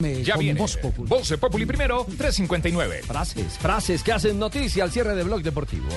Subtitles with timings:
[0.00, 0.60] Ya viene.
[0.60, 1.10] Voz Populi.
[1.40, 3.02] Populi primero, 359.
[3.02, 5.88] Frases, frases que hacen noticia al cierre de Blog Deportivo.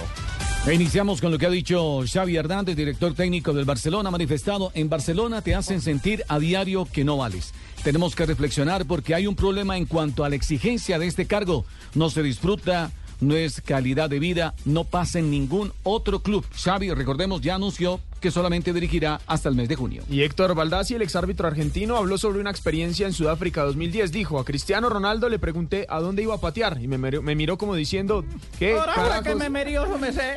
[0.65, 4.89] E Iniciamos con lo que ha dicho Xavi Hernández, director técnico del Barcelona, manifestado, en
[4.89, 7.53] Barcelona te hacen sentir a diario que no vales.
[7.83, 11.65] Tenemos que reflexionar porque hay un problema en cuanto a la exigencia de este cargo.
[11.93, 12.89] No se disfruta,
[13.21, 16.45] no es calidad de vida, no pasa en ningún otro club.
[16.53, 20.03] Xavi, recordemos, ya anunció que solamente dirigirá hasta el mes de junio.
[20.07, 24.11] Y Héctor Baldassi, el exárbitro argentino, habló sobre una experiencia en Sudáfrica 2010.
[24.11, 27.33] Dijo, a Cristiano Ronaldo le pregunté a dónde iba a patear y me, miró- me
[27.35, 28.23] miró como diciendo,
[28.59, 30.35] ¿qué Ahora que me merió, me sé.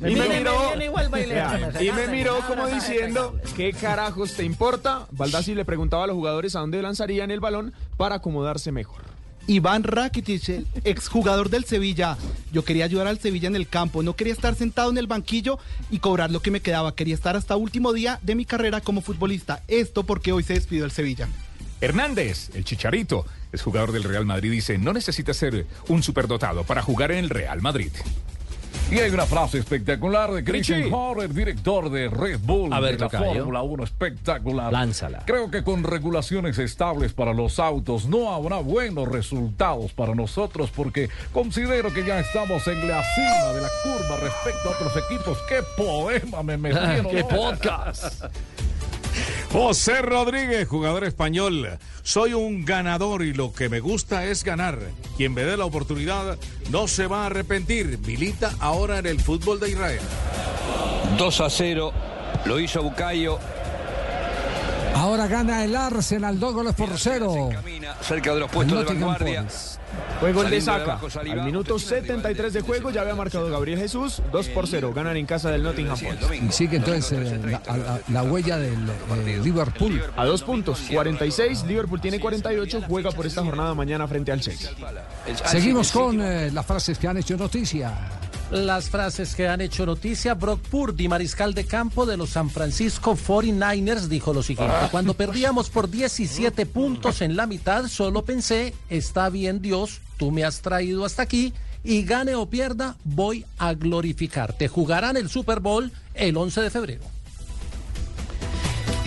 [0.00, 0.54] Y me miró,
[1.80, 3.34] y me miró como diciendo.
[3.56, 5.06] ¿qué carajos te importa?
[5.10, 9.02] Baldassi le preguntaba a los jugadores a dónde lanzarían el balón para acomodarse mejor.
[9.48, 12.18] Iván Rakitic, exjugador del Sevilla.
[12.52, 15.58] Yo quería ayudar al Sevilla en el campo, no quería estar sentado en el banquillo
[15.90, 16.94] y cobrar lo que me quedaba.
[16.94, 19.62] Quería estar hasta último día de mi carrera como futbolista.
[19.66, 21.28] Esto porque hoy se despidió el Sevilla.
[21.80, 26.82] Hernández, el chicharito, es jugador del Real Madrid, dice, no necesita ser un superdotado para
[26.82, 27.92] jugar en el Real Madrid.
[28.90, 30.90] Y hay una frase espectacular de Christian.
[30.90, 33.10] Horner, director de Red Bull A ver, de la.
[33.10, 34.72] Fórmula 1, espectacular.
[34.72, 35.24] Lánzala.
[35.26, 41.10] Creo que con regulaciones estables para los autos no habrá buenos resultados para nosotros porque
[41.34, 45.38] considero que ya estamos en la cima de la curva respecto a otros equipos.
[45.50, 47.08] ¡Qué poema me metieron!
[47.10, 48.24] ¡Qué podcast!
[49.52, 51.78] José Rodríguez, jugador español.
[52.02, 54.78] Soy un ganador y lo que me gusta es ganar.
[55.16, 56.38] Quien me dé la oportunidad
[56.70, 57.98] no se va a arrepentir.
[58.06, 60.00] Milita ahora en el fútbol de Israel.
[61.16, 61.92] 2 a 0,
[62.44, 63.38] lo hizo Bucayo,
[64.98, 67.50] Ahora gana el Arsenal, dos goles por cero.
[67.52, 69.44] camina cerca de los puestos de Nottingham vanguardia.
[70.20, 70.98] Fue gol de Saca.
[71.30, 74.92] Al minuto 73 de juego ya había marcado Gabriel Jesús, 2 por 0.
[74.94, 76.32] Ganan en casa del Nottingham Forest.
[76.42, 78.74] Y sigue entonces eh, la, a la- la huella del
[79.26, 80.02] eh, Liverpool.
[80.16, 81.64] A dos puntos, 46.
[81.64, 82.82] Liverpool tiene 48.
[82.88, 84.70] Juega por esta jornada mañana frente al Chelsea.
[85.26, 87.92] El- Seguimos con eh, las frases que han hecho noticia.
[88.50, 93.14] Las frases que han hecho noticia, Brock Purdy, mariscal de campo de los San Francisco
[93.14, 94.74] 49ers, dijo lo siguiente.
[94.90, 100.44] Cuando perdíamos por 17 puntos en la mitad, solo pensé, está bien Dios, tú me
[100.44, 101.52] has traído hasta aquí
[101.84, 104.68] y gane o pierda, voy a glorificarte.
[104.68, 107.17] Jugarán el Super Bowl el 11 de febrero.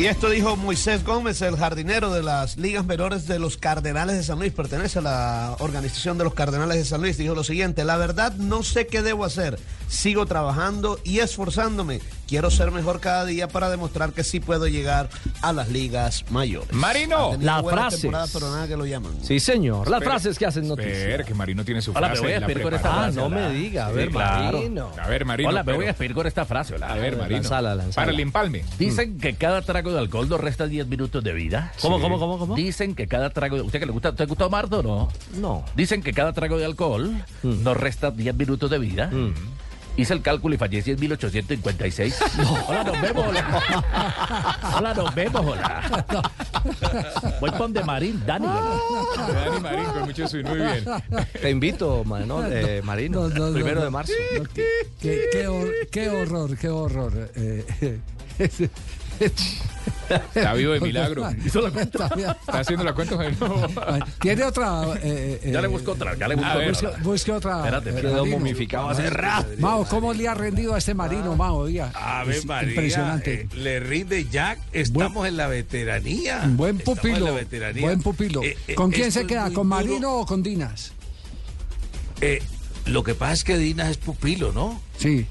[0.02, 4.24] Y esto dijo Moisés Gómez, el jardinero de las ligas menores de los Cardenales de
[4.24, 7.18] San Luis, pertenece a la organización de los Cardenales de San Luis.
[7.18, 12.02] Dijo lo siguiente, la verdad no sé qué debo hacer, sigo trabajando y esforzándome.
[12.32, 15.10] Quiero ser mejor cada día para demostrar que sí puedo llegar
[15.42, 16.72] a las ligas mayores.
[16.72, 17.36] Marino.
[17.42, 18.10] La frase.
[18.32, 19.12] pero nada que lo llaman.
[19.22, 19.90] Sí, señor.
[19.90, 21.24] Las Espera, frases que hacen Espera, noticia.
[21.26, 22.22] que Marino tiene su Hola, me frase.
[22.22, 23.20] voy a despedir con esta frase.
[23.20, 23.88] Ah, no me diga.
[23.88, 24.58] A Sí, ver, claro.
[24.60, 24.92] Marino.
[24.98, 25.50] A ver, Marino.
[25.50, 26.76] Hola, me voy a despedir con esta frase.
[26.76, 26.88] Hola.
[26.88, 27.42] A ver, Marino.
[27.42, 27.96] Lanzala, lanzala.
[27.96, 28.64] Para el empalme.
[28.80, 31.74] Dicen que cada trago de alcohol nos resta 10 minutos de vida.
[31.82, 32.56] ¿Cómo, cómo, cómo, cómo?
[32.56, 33.64] Dicen que cada trago de...
[33.64, 34.16] ¿Usted que le gusta?
[34.16, 35.10] ¿Te gusta Mardo o no?
[35.38, 35.66] No.
[35.76, 37.12] Dicen que cada trago de alcohol
[37.44, 39.12] nos resta 10 minutos de vida.
[40.02, 42.16] Hice el cálculo y fallecí en 1856.
[42.68, 43.28] Hola, nos vemos.
[43.28, 45.46] Hola, hola nos vemos.
[45.46, 46.32] Hola.
[47.40, 48.48] Voy con de Marín, Dani.
[48.48, 50.44] Dani Marín, con mucho swing.
[50.46, 50.84] Muy bien.
[51.40, 53.30] Te invito, Mano- eh, Marino.
[53.30, 53.86] No, no, no, primero no.
[53.86, 54.14] de marzo.
[54.56, 57.32] Qué, qué hor- qué horror, qué horror.
[57.36, 58.00] Eh,
[60.36, 61.26] Está vivo de milagro.
[61.46, 62.08] Hizo la cuenta.
[62.08, 63.18] Está haciendo la cuenta.
[64.20, 64.84] Tiene otra.
[65.02, 66.72] eh, eh, Ya le busco otra, ya le busco A ver.
[66.76, 66.90] otra.
[66.90, 67.58] Busque, busque otra.
[67.60, 69.48] Espérate, eh, quedó momificado hace rato.
[69.60, 71.66] Mao, ¿cómo le ha rendido a este Marino, Mao?
[71.94, 73.42] Ave es María, impresionante.
[73.42, 74.60] eh, le rinde Jack.
[74.74, 76.42] Estamos en la veteranía.
[76.48, 77.26] Buen pupilo.
[77.28, 77.82] la veteranía.
[77.82, 78.44] Buen pupilo.
[78.44, 79.44] Eh, eh, ¿Con quién se queda?
[79.46, 79.64] ¿Con duro.
[79.64, 80.92] Marino o con Dinas?
[82.20, 82.42] Eh,
[82.86, 84.82] lo que pasa es que Dinas es pupilo, ¿no?
[84.98, 85.26] Sí.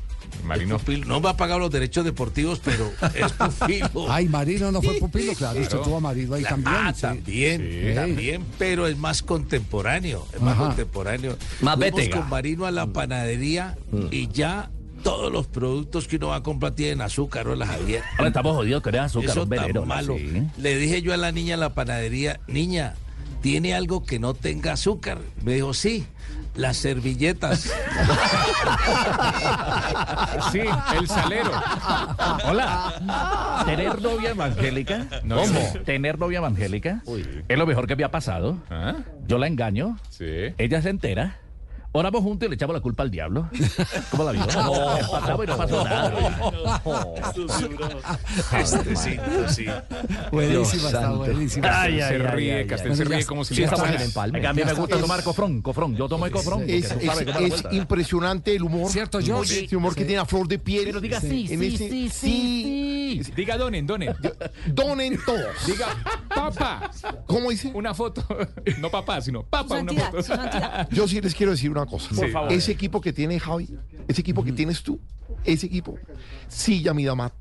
[0.45, 0.79] Marino.
[0.79, 1.07] Pupilo.
[1.07, 4.11] No va a pagar los derechos deportivos, pero es pupilo.
[4.11, 5.61] Ay, Marino no fue pupilo, claro.
[5.61, 6.75] Usted tuvo a Marino ahí también.
[6.77, 7.01] Ah, sí.
[7.03, 7.95] también, Sí.
[7.95, 10.67] también, pero es más contemporáneo, es más Ajá.
[10.69, 11.37] contemporáneo.
[11.61, 13.77] Más Fuimos con Marino a la panadería
[14.11, 14.71] y ya
[15.03, 18.03] todos los productos que uno va a comprar tienen azúcar, ¿no, la Javier?
[18.19, 20.17] Ahora estamos jodidos con azúcar, Eso un tan malo.
[20.19, 20.43] sí.
[20.59, 22.95] Le dije yo a la niña en la panadería, niña,
[23.41, 25.19] ¿tiene algo que no tenga azúcar?
[25.43, 26.05] Me dijo, sí,
[26.61, 27.73] las servilletas.
[30.53, 30.61] Sí,
[30.99, 31.51] el salero.
[32.45, 33.63] Hola.
[33.67, 35.07] ¿Tener novia evangélica?
[35.23, 35.61] No, ¿Cómo?
[35.85, 37.03] ¿Tener novia evangélica?
[37.49, 38.59] Es lo mejor que me ha pasado.
[38.71, 38.95] ¿Ah?
[39.27, 40.25] Yo la engaño, Sí.
[40.59, 41.39] ella se entera.
[41.93, 43.49] Oramos juntos y le echamos la culpa al diablo.
[44.13, 44.47] ¿Cómo la vio?
[44.47, 46.81] No, empatamos y no pasó nada.
[48.61, 49.17] Este sí,
[49.49, 49.65] sí.
[50.31, 51.83] Buenísima, está buenísima.
[51.83, 54.47] Ay, se ay, ríe, ay, Castel se ríe como si sí, le fuera- en empalme.
[54.47, 55.97] A mí me gusta tomar cofrón, cofrón.
[55.97, 56.63] Yo tomo el cofrón.
[56.69, 56.95] Es,
[57.73, 58.89] impresionante el humor.
[58.91, 59.77] ¿Cierto, Ese George?
[59.77, 60.07] humor que Sí.
[60.07, 60.85] tiene a flor de piel.
[60.85, 63.33] Pero diga sí, sí, ese- sí, sí, sí.
[63.37, 64.15] Diga donen, donen.
[64.67, 65.67] Donen todos.
[65.67, 65.87] Diga
[66.29, 66.91] papá.
[67.27, 67.71] ¿Cómo dice?
[67.75, 68.25] Una foto.
[68.79, 70.19] No papá, sino papá, una foto.
[70.91, 72.09] Yo sí les quiero decir una cosa.
[72.15, 72.33] Por Sí.
[72.33, 72.53] favor.
[72.53, 73.69] Ese equipo que tiene Javi,
[74.09, 75.01] ese equipo que tienes tú,
[75.45, 75.99] ese equipo,
[76.49, 77.33] sí, Yamida Mat,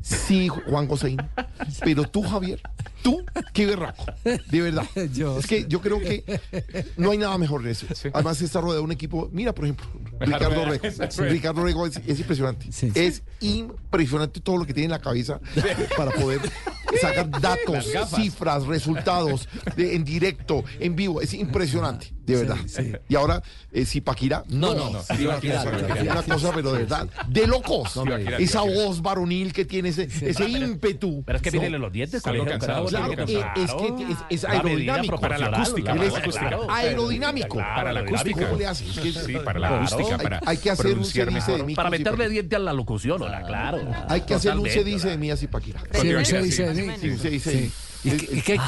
[0.00, 1.18] sí, Juan Joséín,
[1.84, 2.60] pero tú, Javier,
[3.02, 4.84] tú, qué berraco, de verdad.
[4.94, 6.24] es que yo creo que
[6.96, 7.86] no hay nada mejor en eso.
[8.12, 9.86] Además, está rodeado de un equipo, mira, por ejemplo,
[10.20, 10.84] Ricardo Rego.
[11.10, 11.22] Sí.
[11.22, 12.66] Ricardo Rego es, es impresionante.
[12.94, 15.40] Es impresionante todo lo que tiene en la cabeza
[15.96, 16.40] para poder
[17.00, 21.20] sacar datos, cifras, resultados de- en directo, en vivo.
[21.20, 22.56] Es impresionante, de verdad.
[23.08, 23.42] Y ahora,
[23.72, 26.12] eh, si Paquira, no, No, no, una Zipaquirá, cosa- Zipaquirá.
[26.12, 27.92] una cosa, pero de verdad, de locos.
[28.38, 31.22] Esa voz varonil que tiene ese, ese ímpetu.
[31.24, 31.60] Pero es que No.
[31.60, 32.14] vienen los dientes.
[32.18, 33.22] Está algo colegio, cansado, claro, Claro,
[33.56, 35.20] es que es, es aerodinámico.
[35.20, 36.48] Para la acústica, para la acústica.
[36.48, 36.70] claro.
[36.70, 37.56] Aerodinámico.
[37.58, 38.46] Para la acústica.
[38.46, 38.96] ¿Cómo le haces?
[38.96, 41.56] Es que- Sí, para la acústica, Hay- para hay que hacer un cedice mejor.
[41.58, 41.74] de mí.
[41.74, 43.78] Para meterle diente a la locución, hola, claro.
[44.08, 45.80] Hay que hacer un se dice de mí a Zipaquirá.
[46.00, 46.94] Sí, un se Sí, dice de sí, mí.
[47.00, 47.70] Sí, se dice de mí.
[48.02, 48.58] ¿Y, qué- y qué- y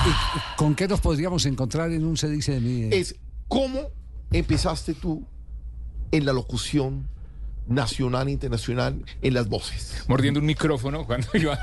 [0.57, 2.89] con qué nos podríamos encontrar en un se dice de mí?
[2.93, 3.15] Es
[3.49, 3.89] cómo
[4.31, 5.27] empezaste tú
[6.11, 7.09] en la locución
[7.75, 10.05] nacional e internacional en las voces.
[10.09, 11.59] Mordiendo un micrófono cuando iba.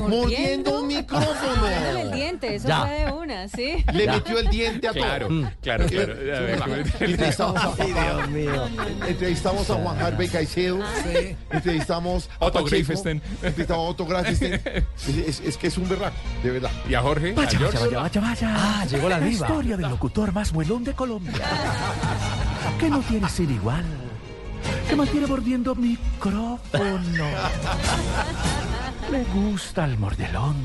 [0.00, 1.66] Mordiendo un micrófono.
[1.98, 2.80] El diente, eso Ya.
[2.82, 3.84] fue de una, sí.
[3.92, 5.02] Le metió el diente a todo.
[5.02, 5.28] Claro,
[5.62, 6.12] claro, claro.
[6.62, 8.16] A ver, Entrevistamos a Ay, papá.
[8.16, 8.68] Dios mío.
[9.06, 10.78] Entrevistamos a Juan Harvey Caicedo.
[11.50, 13.22] Entrevistamos a Otto Greifesten.
[13.42, 14.54] Entrevistamos a Otto Greifesten.
[14.54, 16.70] Es, es- es que es un berraco, de verdad.
[16.88, 17.32] Y a Jorge.
[17.32, 17.78] a Vaya, George.
[17.78, 18.54] vaya, vaya, vaya.
[18.56, 19.30] Ah, llegó la diva.
[19.46, 21.32] historia del locutor más muelón de Colombia.
[22.80, 23.84] que no tiene sin igual.
[24.88, 27.28] Que mantiene mordiendo micrófono.
[29.10, 30.56] Le gusta el mordelón.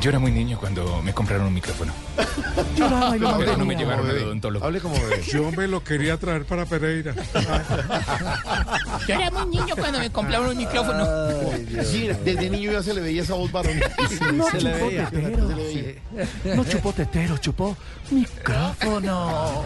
[0.00, 1.92] Yo era muy niño cuando me compraron un micrófono.
[2.76, 4.66] Lloraba y lo Pero no me llevaron al odontólogo.
[4.66, 5.22] Hable como bebé.
[5.22, 7.14] Yo me lo quería traer para Pereira.
[9.08, 11.06] Yo era muy niño cuando me compraron un micrófono.
[11.82, 13.82] Sí, desde niño ya se le veía esa voz varonil.
[14.34, 15.10] No se le chupó veía.
[15.10, 15.48] tetero.
[15.48, 16.56] Se le veía.
[16.56, 17.76] No chupó tetero, chupó
[18.10, 19.64] micrófono.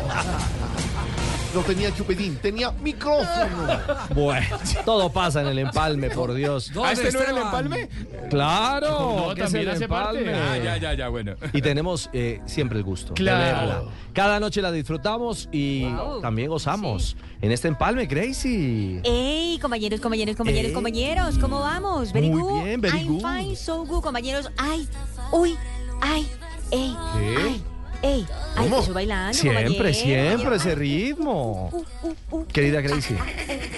[1.54, 3.66] No tenía chupetín, tenía micrófono.
[4.14, 4.46] Bueno,
[4.84, 6.70] todo pasa en el empalme, por Dios.
[6.82, 7.88] ¿Ah, este no era el empalme?
[8.28, 10.18] Claro, No, que es también el hace parte.
[10.20, 10.38] empalme.
[10.38, 11.34] Ah, ya, ya, ya, bueno.
[11.52, 13.38] Y tenemos eh, siempre el gusto Claro.
[13.38, 13.82] de verla.
[14.12, 16.20] Cada noche la disfrutamos y Wow.
[16.20, 19.00] también gozamos en este empalme, Crazy.
[19.02, 20.74] Ey, compañeros, compañeros, compañeros, Ey.
[20.74, 22.12] compañeros, ¿cómo vamos?
[22.12, 22.62] Very Muy good.
[22.64, 23.22] bien, very I'm good.
[23.22, 24.50] fine, so good, compañeros.
[24.56, 24.86] Ay,
[25.32, 25.56] uy,
[26.00, 26.28] ay,
[26.70, 27.62] ey, ay,
[28.02, 28.26] ey.
[28.56, 28.78] Ay, ¿Cómo?
[28.80, 29.94] estoy bailando, Siempre, compañero.
[29.94, 31.70] siempre ese ritmo.
[31.72, 32.46] Uh, uh, uh.
[32.46, 33.14] Querida Crazy.
[33.14, 33.18] Eh,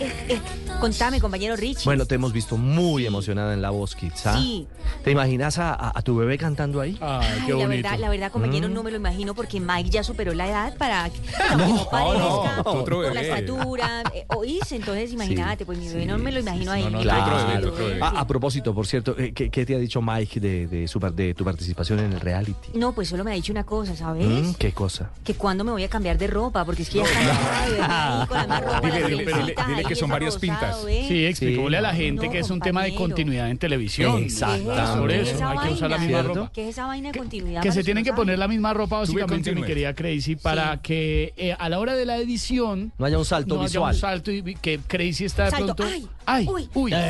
[0.01, 0.41] eh, eh.
[0.83, 1.85] Contame, compañero Richie.
[1.85, 4.27] Bueno, te hemos visto muy emocionada en la voz, Kids.
[4.27, 4.37] ¿ah?
[4.37, 4.67] Sí.
[5.05, 6.99] ¿Te imaginas a, a- a tu bebé cantando ahí?
[7.01, 8.75] Ay, la verdad, la verdad, compañero, Mm.
[8.75, 11.19] no me lo imagino porque Mike ya superó la edad para que
[11.57, 16.33] no, parezca otro por la estatura, eh, oíste, entonces imagínate, pues mi bebé no me
[16.33, 16.83] lo imagino ahí.
[16.83, 17.69] No, no, mi otro padre, bebé, sí.
[17.69, 18.01] otro bebé.
[18.03, 20.99] Ah, a propósito, por cierto, eh, ¿qué, qué te ha dicho Mike de, de, su,
[20.99, 22.77] de tu participación en el reality?
[22.77, 24.27] No, pues solo me ha dicho una cosa, ¿sabes?
[24.27, 25.11] Mm, ¿Qué cosa?
[25.25, 28.43] Que cuándo me voy a cambiar de ropa, porque es que ya está con la
[28.47, 30.49] misma ropa, Dile, que son varias rosado,
[30.89, 31.05] ¿eh?
[31.09, 34.23] Sí, explicóle a la gente No, que es un tema de continuidad en televisión.
[34.25, 34.99] Exactamente.
[34.99, 36.35] Por ¿Qué es eso hay que usar la misma ¿Cierto?
[36.35, 36.51] ropa.
[36.53, 37.63] ¿Qué es esa vaina de continuidad?
[37.63, 41.55] Que se tienen que poner la misma ropa, básicamente, mi querida Crazy, para que eh,
[41.59, 43.95] a la hora de la edición No haya un salto no haya visual.
[43.95, 45.95] un salto y que Crazy está de Salto, pronto.
[45.95, 46.93] ay, ay, uy, uy.
[46.93, 47.01] Eso.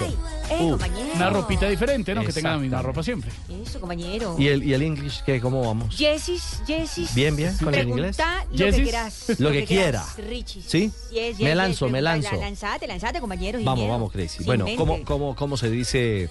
[0.00, 0.16] Ay,
[0.50, 1.08] eh, Uh, compañero.
[1.14, 2.24] Una ropita diferente, ¿no?
[2.24, 3.30] Que tenga la misma ropa siempre.
[3.64, 4.34] Eso, compañero.
[4.38, 5.40] ¿Y el, y el English qué?
[5.40, 5.96] ¿Cómo vamos?
[5.96, 7.14] Jessis, Jessis.
[7.14, 8.16] Bien, bien, con el inglés.
[8.18, 8.82] Lo que Jessis.
[8.82, 9.24] quieras.
[9.40, 10.04] Lo que quiera.
[10.28, 10.62] Richie.
[10.66, 10.90] ¿Sí?
[11.12, 12.32] Yes, yes, Me yes, lanzo, me lanzo.
[12.32, 13.58] la- Lanzate, lanzate, compañero.
[13.62, 13.92] Vamos, miedo.
[13.92, 14.38] vamos, Crazy.
[14.38, 14.66] Sin Bueno.
[14.76, 16.28] ¿cómo, cómo, ¿cómo se dice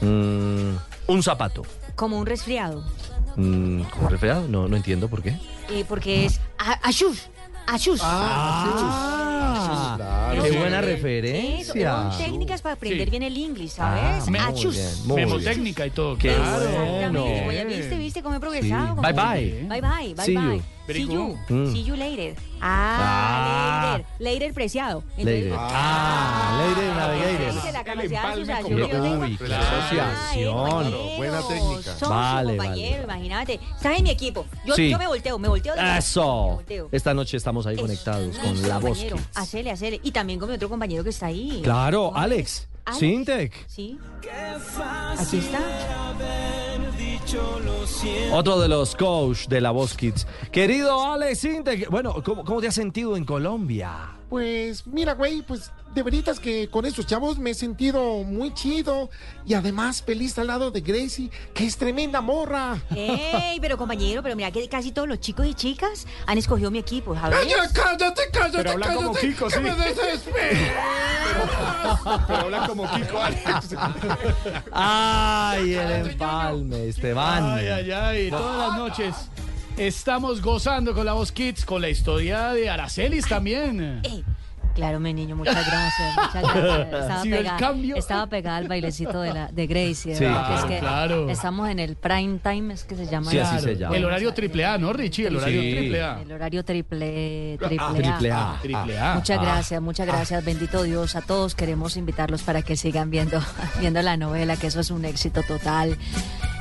[0.00, 0.74] mm,
[1.06, 1.62] un zapato?
[1.94, 2.84] Como un resfriado.
[3.36, 4.48] Mm, ¿Como resfriado?
[4.48, 5.38] No, no entiendo por qué.
[5.70, 6.80] Eh, porque es a-
[7.66, 8.00] ashus.
[8.00, 8.02] Ashus.
[8.02, 9.96] Ah,
[10.30, 10.42] Ashus.
[10.42, 11.92] qué Eso, buena Eso, referencia.
[12.10, 13.10] son técnicas para aprender Sí.
[13.10, 14.28] bien el inglés, Ah, ¿sabes?
[14.28, 15.04] muy Achus.
[15.06, 16.16] Memotécnica y todo.
[16.16, 16.70] Qué claro.
[16.90, 17.24] bueno.
[17.24, 18.96] Oye, ¿viste, viste cómo he progresado?
[18.96, 19.00] Sí.
[19.02, 19.66] Bye, bye.
[19.68, 20.40] Bye bye, bye See you.
[20.40, 20.75] bye.
[20.86, 21.26] Very See you.
[21.26, 21.36] good.
[21.48, 21.72] Mm.
[21.72, 22.34] See you later.
[22.60, 22.98] Ah.
[22.98, 24.06] Ah, later.
[24.20, 25.02] Later preciado.
[25.18, 25.50] Lady.
[25.52, 27.54] Ah, Lady Navigator.
[27.54, 29.24] Dice la capacidad de empalme asociación con- que yo tengo.
[29.24, 31.16] Uy, qué asociación.
[31.16, 31.92] Buena técnica.
[31.92, 33.04] socio, Vale, compañero, vale.
[33.04, 33.54] imagínate.
[33.76, 34.46] Estás en mi equipo.
[34.64, 34.90] Yo, Sí.
[34.90, 35.74] yo me volteo, me volteo.
[35.74, 35.92] de verdad.
[35.94, 36.24] Me Eso.
[36.54, 36.88] volteo.
[36.92, 37.82] Esta noche estamos ahí Eso.
[37.82, 39.04] conectados con Listo, la voz.
[39.34, 40.00] Hacele, hacele.
[40.02, 41.60] Y también con mi otro compañero que está ahí.
[41.64, 42.68] Claro, ¿Cómo Alex.
[42.84, 42.98] Alex.
[43.00, 43.52] Sintec.
[43.68, 43.98] Sí.
[45.18, 45.58] Aquí está.
[48.32, 50.26] Otro de los coach de la Voz Kids.
[50.52, 51.90] Querido Alex Sintec.
[51.90, 54.10] Bueno, ¿cómo, cómo te has sentido en Colombia?
[54.28, 59.08] Pues mira, güey, pues de veritas que con estos chavos me he sentido muy chido
[59.46, 62.76] y además feliz al lado de Gracie, que es tremenda morra.
[62.94, 66.78] Ey, pero compañero, pero mira que casi todos los chicos y chicas han escogido mi
[66.80, 67.38] equipo, ¿sabes?
[67.40, 69.60] Ay, ya, cállate, cállate, Pero habla como cállate, Kiko, que sí.
[69.60, 70.60] me desespero.
[72.26, 73.74] Pero habla como Kiko Alex.
[74.72, 77.42] Ay, el empalme, Esteban.
[77.42, 79.14] Ay, ay, ay, todas las noches
[79.78, 84.00] estamos gozando con la voz Kids, con la historia de Aracelis también.
[84.04, 84.24] Ey,
[84.76, 86.86] Claro, mi niño, muchas gracias, muchas gracias.
[87.00, 87.96] Estaba, Sí, el pegada, cambio.
[87.96, 91.30] estaba pegada al bailecito de, la, de Gracie, de Sí, verdad, que es que claro.
[91.30, 93.30] estamos en el prime time, es que se llama.
[93.30, 93.96] Sí, así se llama.
[93.96, 95.26] El horario triple A, ¿no, Richie?
[95.28, 95.70] El horario Sí.
[95.72, 96.20] triple A.
[96.20, 97.92] El horario triple, triple, A.
[97.94, 98.58] Triple A.
[98.60, 99.14] Triple A.
[99.14, 99.42] Muchas Ah.
[99.42, 101.16] gracias, muchas gracias, bendito Dios.
[101.16, 103.40] A todos queremos invitarlos para que sigan viendo,
[103.80, 105.96] viendo la novela, que eso es un éxito total.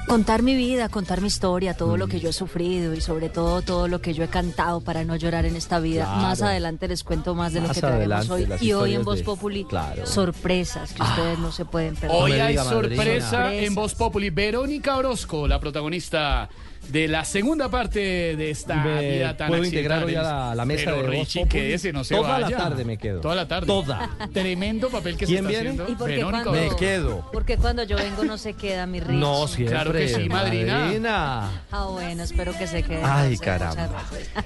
[0.08, 2.00] Contar mi vida, contar mi historia, todo Mm.
[2.00, 5.04] lo que yo he sufrido y sobre todo todo lo que yo he cantado para
[5.04, 6.04] no llorar en esta vida.
[6.06, 6.22] Claro.
[6.22, 8.68] Más adelante les cuento más de lo que traemos adelante, hoy.
[8.68, 10.06] Y hoy en Voz de- Populi, Claro.
[10.06, 12.18] sorpresas que ustedes no se pueden perder.
[12.22, 14.30] Hoy hay sorpresa en Voz Populi.
[14.30, 16.50] Verónica Orozco, la protagonista
[16.90, 18.00] de la segunda parte
[18.36, 21.12] de esta Me vida tan puedo integrar hoy a la, la mesa Pero de Voz
[21.12, 21.62] Richie, Populi.
[21.62, 22.50] quédese, no se Toda vaya.
[22.50, 23.22] la tarde me quedo.
[23.22, 23.68] Toda la tarde.
[23.68, 24.10] Toda.
[24.34, 25.70] Tremendo papel que ¿Quién se está viene?
[25.82, 25.92] haciendo.
[25.92, 27.30] ¿Y por qué Verónica cuando- Me quedo.
[27.32, 29.18] Porque cuando yo vengo no se queda mi Rich.
[29.20, 29.74] No, siempre.
[29.76, 30.80] Claro que sí, madrina.
[30.80, 31.50] madrina.
[31.72, 33.02] Ah, bueno, espero que se quede.
[33.04, 34.04] Ay, caramba.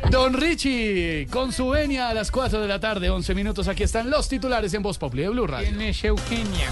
[0.09, 3.67] Don Richie, con su venia a las 4 de la tarde, 11 minutos.
[3.67, 5.67] Aquí están los titulares en Voz Populi de Blue Radio.
[5.69, 6.69] ¿Quién es Eugenia?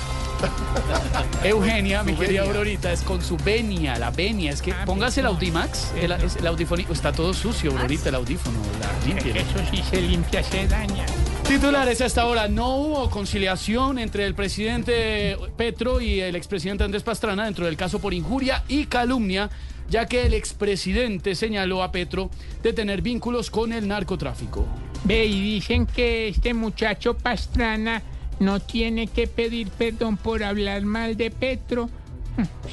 [1.43, 4.51] Eugenia, mi querida Aurorita, es con su venia, la venia.
[4.51, 5.31] Es que Ah, póngase el no.
[5.57, 6.83] Audimax, el, es el audífono.
[6.91, 8.59] Está todo sucio, Aurorita, el audífono.
[8.79, 9.39] La limpie.
[9.39, 11.05] Eso sí se limpia, se daña.
[11.47, 12.47] Titulares hasta ahora.
[12.47, 17.99] No hubo conciliación entre el presidente Petro y el expresidente Andrés Pastrana dentro del caso
[17.99, 19.49] por injuria y calumnia,
[19.89, 22.29] ya que el expresidente señaló a Petro
[22.61, 24.65] de tener vínculos con el narcotráfico.
[25.03, 28.03] Ve, y dicen que este muchacho Pastrana
[28.39, 31.89] no tiene que pedir perdón por hablar mal de Petro,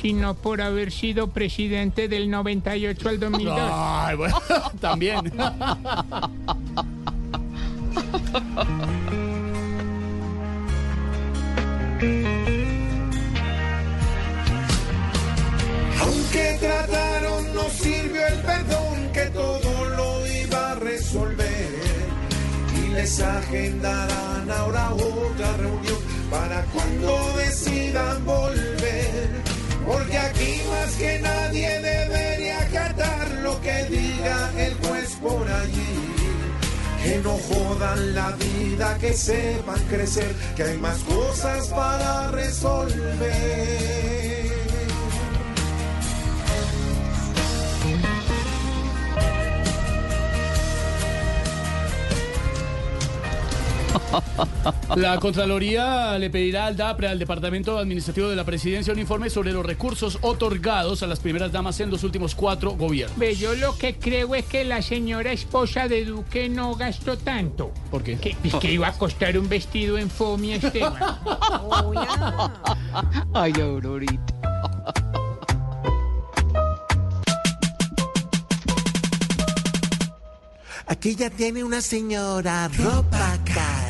[0.00, 3.71] sino por haber sido presidente del 98 al 2002.
[3.73, 4.37] Ay, bueno,
[4.80, 5.33] también.
[16.00, 21.68] Aunque trataron, no sirvió el perdón que todo lo iba a resolver.
[22.83, 25.99] Y les agendarán ahora otra reunión
[26.30, 29.43] para cuando decidan volver.
[29.86, 36.14] Porque aquí más que nadie debería acatar lo que diga el juez por allí.
[37.02, 44.23] Que no jodan la vida, que sepan crecer, que hay más cosas para resolver.
[54.96, 59.52] La Contraloría le pedirá al DAPRE, al Departamento Administrativo de la Presidencia, un informe sobre
[59.52, 63.18] los recursos otorgados a las primeras damas en los últimos cuatro gobiernos.
[63.18, 67.72] Ve, yo lo que creo es que la señora esposa de Duque no gastó tanto.
[67.90, 68.16] ¿Por qué?
[68.16, 70.94] Que, pues, que iba a costar un vestido en fomia, Esteban.
[73.32, 74.34] Ay, Aurorita.
[80.86, 83.83] Aquella tiene una señora ropa cara,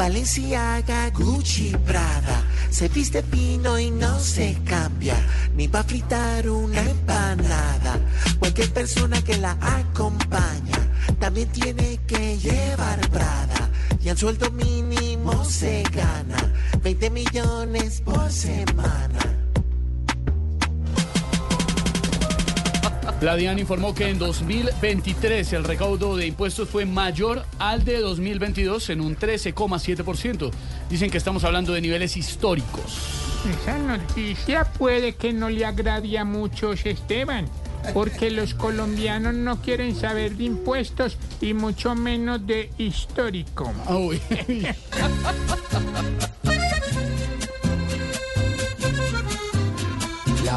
[0.00, 2.42] Valenciaga, Gucci, Prada.
[2.70, 5.14] Se viste pino y no se cambia,
[5.54, 7.98] ni va a fritar una empanada.
[8.38, 10.78] Cualquier persona que la acompaña
[11.18, 13.68] también tiene que llevar Prada.
[14.02, 16.50] Y al sueldo mínimo se gana
[16.82, 19.19] 20 millones por semana.
[23.20, 28.88] La DIAN informó que en 2023 el recaudo de impuestos fue mayor al de 2022
[28.88, 30.50] en un 13,7%.
[30.88, 32.98] Dicen que estamos hablando de niveles históricos.
[33.62, 37.46] Esa noticia puede que no le agrade a muchos, Esteban,
[37.92, 43.70] porque los colombianos no quieren saber de impuestos y mucho menos de histórico.
[43.88, 44.18] Uy.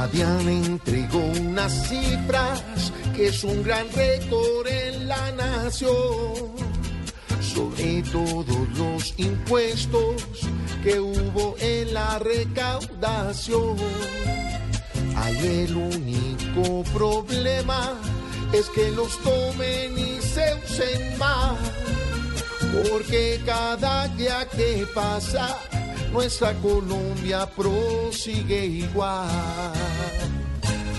[0.03, 2.61] La DIAN entregó unas cifras
[3.15, 6.51] que es un gran récord en la nación
[7.39, 10.25] sobre todos los impuestos
[10.83, 13.77] que hubo en la recaudación.
[15.15, 17.93] Hay el único problema
[18.51, 21.57] es que los tomen y se usen más,
[22.89, 25.57] porque cada día que pasa
[26.13, 29.27] nuestra Colombia prosigue igual.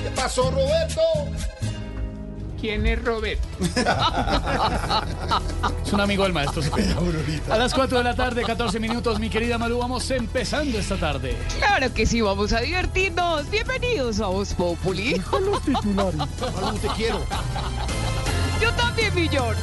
[0.02, 1.00] ¿Qué pasó, Roberto?
[2.60, 3.46] ¿Quién es Roberto?
[5.84, 6.62] Es un amigo del maestro.
[7.50, 11.36] A las 4 de la tarde, 14 minutos, mi querida Malu, vamos empezando esta tarde.
[11.58, 13.48] Claro que sí, vamos a divertirnos.
[13.50, 15.22] Bienvenidos a Voz Populi.
[15.30, 16.20] los titulares.
[16.82, 17.20] te quiero.
[18.60, 19.60] Yo también, mi George.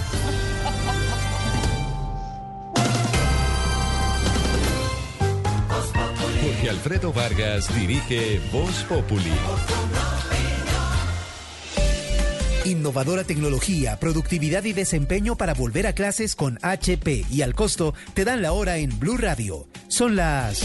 [5.94, 9.32] Jorge Alfredo Vargas dirige Voz Populi.
[12.66, 18.24] Innovadora tecnología, productividad y desempeño para volver a clases con HP y al costo te
[18.24, 19.68] dan la hora en Blue Radio.
[19.88, 20.62] Son las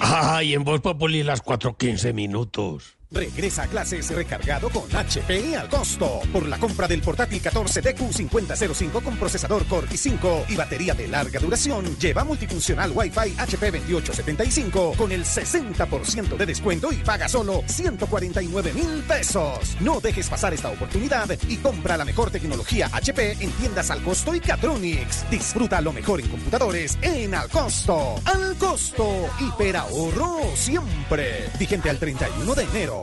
[0.00, 2.99] Ay, en Voz Populi las 4.15 minutos.
[3.12, 6.20] Regresa a clases recargado con HP al costo.
[6.32, 11.96] Por la compra del portátil 14DQ5005 con procesador Core i5 y batería de larga duración,
[11.98, 19.02] lleva multifuncional Wi-Fi HP 2875 con el 60% de descuento y paga solo 149 mil
[19.02, 19.76] pesos.
[19.80, 24.36] No dejes pasar esta oportunidad y compra la mejor tecnología HP en tiendas al costo
[24.36, 25.28] y Catronics.
[25.28, 28.20] Disfruta lo mejor en computadores en al costo.
[28.24, 29.28] Al costo.
[29.40, 31.50] Hiperahorro siempre.
[31.58, 32.99] Vigente al 31 de enero.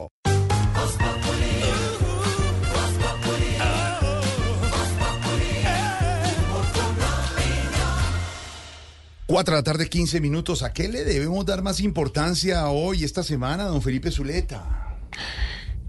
[9.28, 10.64] Cuatro de la tarde, 15 minutos.
[10.64, 14.96] ¿A qué le debemos dar más importancia hoy, esta semana, don Felipe Zuleta?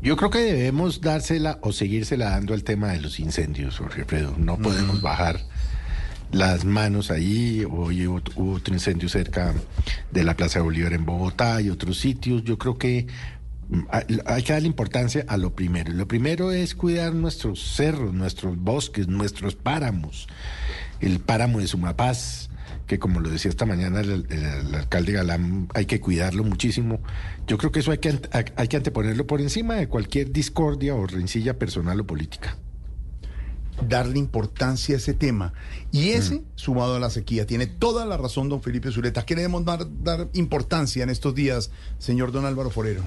[0.03, 4.35] Yo creo que debemos dársela o seguírsela dando al tema de los incendios, Jorge Alfredo.
[4.39, 5.41] No podemos bajar
[6.33, 7.65] las manos ahí.
[7.71, 9.55] Hoy hubo hubo otro incendio cerca
[10.11, 12.43] de la Plaza de Bolívar en Bogotá y otros sitios.
[12.43, 13.07] Yo creo que
[13.91, 15.93] hay que darle importancia a lo primero.
[15.93, 20.27] Lo primero es cuidar nuestros cerros, nuestros bosques, nuestros páramos.
[21.01, 22.49] El páramo de Sumapaz,
[22.87, 27.01] que como lo decía esta mañana el, el- el alcalde Galán, hay que cuidarlo muchísimo.
[27.47, 28.19] Yo creo que eso hay que,
[28.57, 32.57] hay que anteponerlo por encima de cualquier discordia o rencilla personal o política.
[33.87, 35.53] Darle importancia a ese tema.
[35.93, 39.21] Y ese, sumado a la sequía, tiene toda la razón, don Felipe Zuleta.
[39.21, 43.03] ¿A qué le debemos dar, dar importancia en estos días, señor don Álvaro Forero?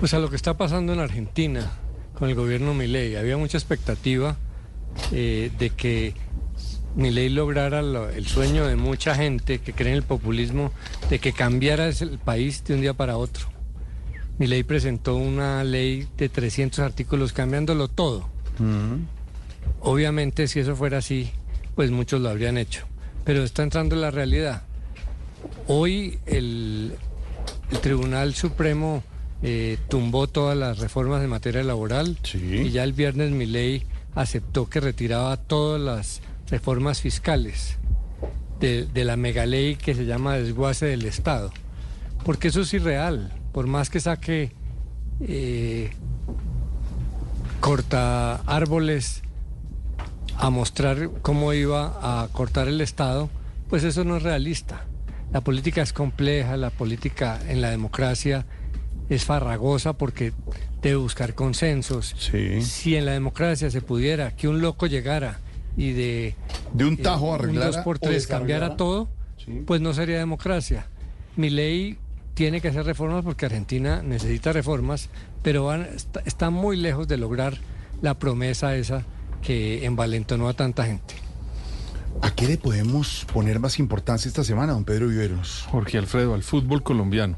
[0.00, 1.70] Pues a lo que está pasando en Argentina
[2.18, 3.16] con el gobierno Milei.
[3.16, 4.36] Había mucha expectativa
[5.12, 6.14] eh, de que
[6.96, 10.72] Milei lograra lo- el sueño de mucha gente que cree en el populismo
[11.10, 13.46] de que cambiara el país de un día para otro.
[14.38, 18.28] Milei presentó una ley de 300 artículos cambiándolo todo.
[19.80, 21.30] Obviamente si eso fuera así,
[21.74, 22.86] pues muchos lo habrían hecho.
[23.24, 24.62] Pero está entrando en la realidad.
[25.68, 26.94] Hoy el,
[27.70, 29.02] el Tribunal Supremo
[29.42, 34.80] eh, tumbó todas las reformas en materia laboral y ya el viernes Milei aceptó que
[34.80, 37.78] retiraba todas las reformas fiscales
[38.58, 41.52] de, de la megaley que se llama desguace del Estado.
[42.24, 43.32] Porque eso es irreal.
[43.52, 44.52] Por más que saque
[45.20, 45.90] eh,
[47.60, 49.22] corta árboles
[50.36, 53.28] a mostrar cómo iba a cortar el Estado,
[53.68, 54.84] pues eso no es realista.
[55.32, 58.46] La política es compleja, la política en la democracia
[59.10, 60.32] es farragosa porque
[60.80, 62.14] debe buscar consensos.
[62.62, 65.40] Si en la democracia se pudiera que un loco llegara
[65.76, 66.34] y de,
[66.72, 69.08] De un tajo eh, arreglara un dos por tres cambiara todo,
[69.66, 70.86] pues no sería democracia.
[71.36, 71.98] Mi ley
[72.34, 75.10] tiene que hacer reformas porque Argentina necesita reformas,
[75.42, 77.58] pero van, está, está muy lejos de lograr
[78.00, 79.04] la promesa esa
[79.42, 81.14] que envalentonó a tanta gente.
[82.22, 85.66] ¿A qué le podemos poner más importancia esta semana, don Pedro Viveros?
[85.70, 87.36] Jorge Alfredo, al fútbol colombiano.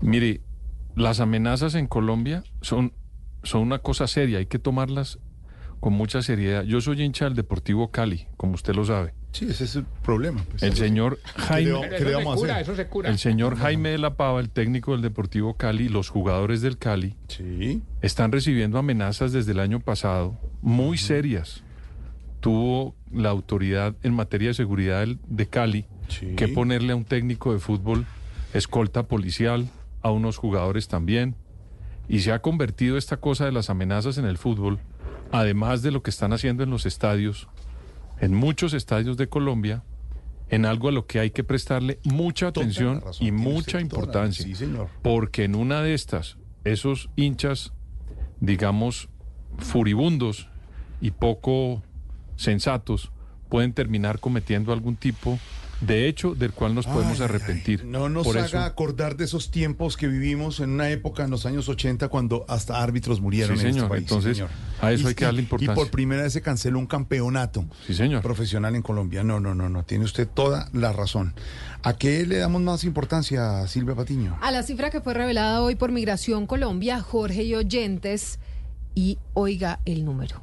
[0.00, 0.40] Mire,
[0.96, 2.92] las amenazas en Colombia son,
[3.44, 5.20] son una cosa seria, hay que tomarlas
[5.78, 6.64] con mucha seriedad.
[6.64, 9.14] Yo soy hincha del Deportivo Cali, como usted lo sabe.
[9.32, 10.42] Sí, ese es el problema.
[10.50, 10.62] pues.
[10.62, 12.62] El señor ¿Qué le- Jaime, qué le vamos a hacer?
[12.62, 13.10] eso se cura.
[13.10, 17.14] el señor Jaime de la Pava, el técnico del Deportivo Cali, los jugadores del Cali,
[18.00, 21.62] están recibiendo amenazas desde el año pasado muy serias.
[22.40, 25.84] Tuvo la autoridad en materia de seguridad de Cali
[26.36, 28.06] que ponerle a un técnico de fútbol
[28.54, 29.68] escolta policial,
[30.06, 31.34] a unos jugadores también.
[32.08, 34.78] Y se ha convertido esta cosa de las amenazas en el fútbol,
[35.32, 37.48] además de lo que están haciendo en los estadios,
[38.20, 39.82] en muchos estadios de Colombia,
[40.48, 44.44] en algo a lo que hay que prestarle mucha atención razón, y mucha importancia.
[44.44, 44.88] sí, señor.
[45.02, 47.72] Porque en una de estas, esos hinchas,
[48.38, 49.08] digamos,
[49.58, 50.48] furibundos
[51.00, 51.82] y poco
[52.36, 53.10] sensatos,
[53.48, 55.38] pueden terminar cometiendo algún tipo de
[55.88, 57.84] hecho del cual nos podemos Ay, arrepentir.
[57.84, 61.30] No nos Por haga eso, acordar de esos tiempos que vivimos en una época en
[61.30, 63.88] los años 80 cuando hasta árbitros murieron Sí, en este señor.
[63.90, 64.00] país.
[64.08, 64.50] sí, Entonces, señor.
[64.80, 65.72] a eso Y- hay que darle importancia.
[65.72, 67.64] Y por primera vez se canceló un campeonato
[68.22, 69.22] profesional en Colombia.
[69.22, 69.82] No, no, no, no.
[69.84, 71.34] Tiene usted toda la razón.
[71.82, 74.36] ¿A qué le damos más importancia, Silvia Patiño?
[74.40, 78.38] A la cifra que fue revelada hoy por Migración Colombia, Jorge y oyentes,
[78.94, 80.42] y oiga el número.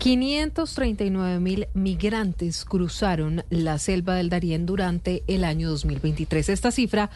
[0.00, 6.48] 539 mil migrantes cruzaron la selva del Darién durante el año 2023.
[6.48, 7.10] Esta cifra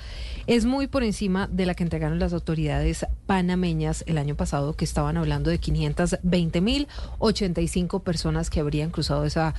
[0.47, 4.85] es muy por encima de la que entregaron las autoridades panameñas el año pasado, que
[4.85, 6.87] estaban hablando de 520 mil
[7.21, 9.55] 85 personas que habrían cruzado esa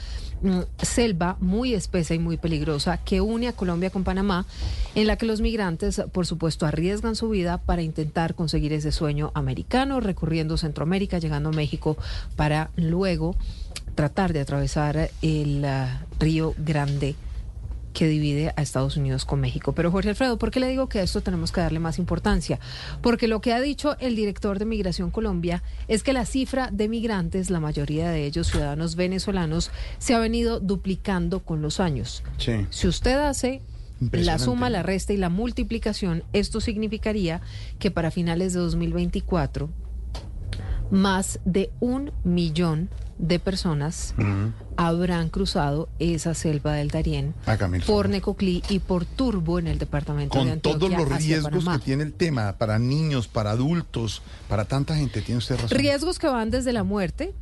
[0.81, 4.45] selva muy espesa y muy peligrosa que une a Colombia con Panamá,
[4.95, 9.31] en la que los migrantes, por supuesto, arriesgan su vida para intentar conseguir ese sueño
[9.34, 11.97] americano, recorriendo Centroamérica, llegando a México,
[12.36, 13.36] para luego
[13.95, 17.15] tratar de atravesar el ah, río Grande
[17.95, 19.73] que divide a Estados Unidos con México.
[19.73, 22.60] Pero Jorge Alfredo, ¿por qué le digo que a esto tenemos que darle más importancia?
[23.01, 26.89] Porque lo que ha dicho el director de Migración Colombia es que la cifra de
[26.89, 32.21] migrantes, la mayoría de ellos ciudadanos venezolanos, se ha venido duplicando con los años.
[32.38, 32.67] Sí.
[32.69, 33.62] Si usted hace
[34.12, 37.39] la suma, la resta y la multiplicación, esto significaría
[37.79, 39.69] que para finales de 2024
[40.91, 44.13] más de un millón de personas
[44.75, 50.38] habrán cruzado esa selva del Darién el por Necoclí y por Turbo en el departamento
[50.38, 54.65] de Con Antioquia todos los riesgos que tiene el tema para niños, para adultos, para
[54.65, 55.78] tanta gente, tiene usted razón.
[55.78, 57.34] Riesgos que van desde la muerte,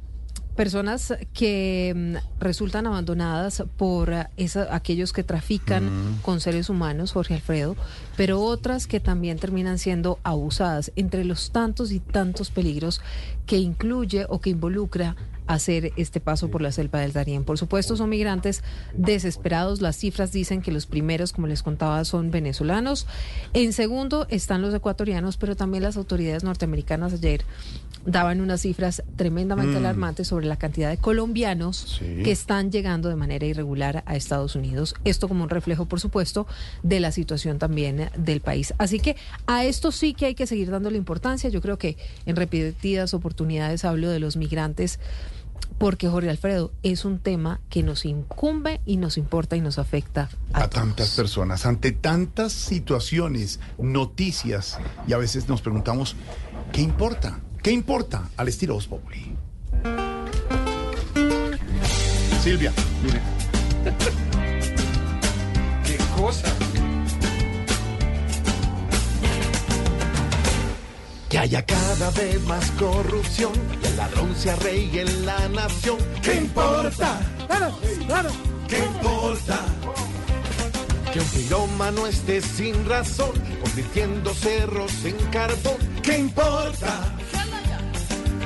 [0.55, 7.33] personas que mm, resultan abandonadas por ah, esa- aquellos que trafican con seres humanos, Jorge
[7.33, 7.75] Alfredo,
[8.15, 13.01] pero otras que también terminan siendo abusadas, entre los tantos y tantos peligros
[13.47, 15.15] que incluye o que involucra
[15.47, 17.43] hacer este paso por la selva del Darién.
[17.43, 19.81] Por supuesto, son migrantes desesperados.
[19.81, 23.07] Las cifras dicen que los primeros, como les contaba, son venezolanos.
[23.53, 27.43] En segundo están los ecuatorianos, pero también las autoridades norteamericanas ayer
[28.05, 29.77] daban unas cifras tremendamente Mm.
[29.77, 32.21] alarmantes sobre la cantidad de colombianos Sí.
[32.23, 34.95] que están llegando de manera irregular a Estados Unidos.
[35.05, 36.45] Esto como un reflejo, por supuesto,
[36.83, 38.73] de la situación también del país.
[38.77, 39.15] Así que
[39.47, 41.49] a esto sí que hay que seguir dándole importancia.
[41.49, 44.99] Yo creo que en repetidas oportunidades hablo de los migrantes
[45.77, 50.29] porque Jorge Alfredo es un tema que nos incumbe y nos importa y nos afecta
[50.53, 56.15] a tantas personas, ante tantas situaciones, noticias, y a veces nos preguntamos,
[56.71, 57.39] ¿qué importa?
[57.63, 59.37] ¿Qué importa al estilo Voz Populi?
[62.43, 63.21] Silvia, mire.
[65.85, 66.53] ¿Qué cosa?
[71.29, 75.99] Que haya cada vez más corrupción y el ladrón sea rey en la nación.
[76.21, 77.21] ¿Qué importa?
[77.47, 78.29] Claro, claro.
[78.67, 79.57] ¿Qué importa?
[81.13, 85.77] Que un pirómano esté sin razón, convirtiendo cerros en carbón.
[86.01, 87.13] ¿Qué importa?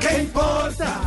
[0.08, 1.02] ¿Qué importa?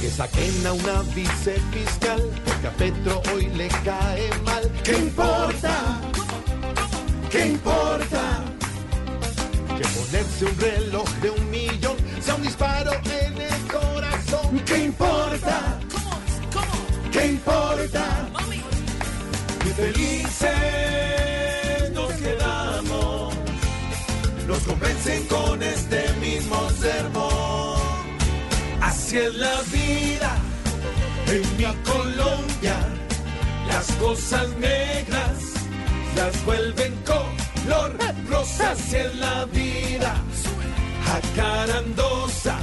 [0.00, 4.70] Que saquen a una vicefiscal, porque a Petro hoy le cae mal.
[4.82, 6.00] ¿Qué importa?
[7.30, 8.44] ¿Qué importa?
[9.78, 12.92] Que ponerse un reloj de un millón sea un disparo
[29.14, 30.36] Así es la vida
[31.28, 32.76] en mi Colombia.
[33.68, 35.52] Las cosas negras
[36.16, 37.96] las vuelven color
[38.28, 38.72] rosa.
[38.72, 40.16] Así es la vida
[41.04, 42.58] jacarandosa.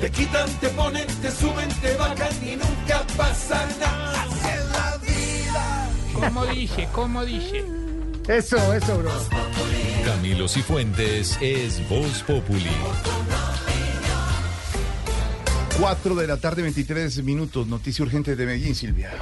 [0.00, 4.22] Te quitan, te ponen, te suben, te bajan y nunca pasa nada.
[4.22, 5.90] Así es la vida.
[6.14, 6.88] ¿Cómo dice?
[6.92, 7.62] ¿Cómo dice?
[8.26, 9.12] Eso, eso, bro.
[10.06, 12.70] Camilo Cifuentes es Voz Populi.
[15.78, 17.68] 4 de la tarde, 23 minutos.
[17.68, 19.12] Noticia urgente de Medellín, Silvia.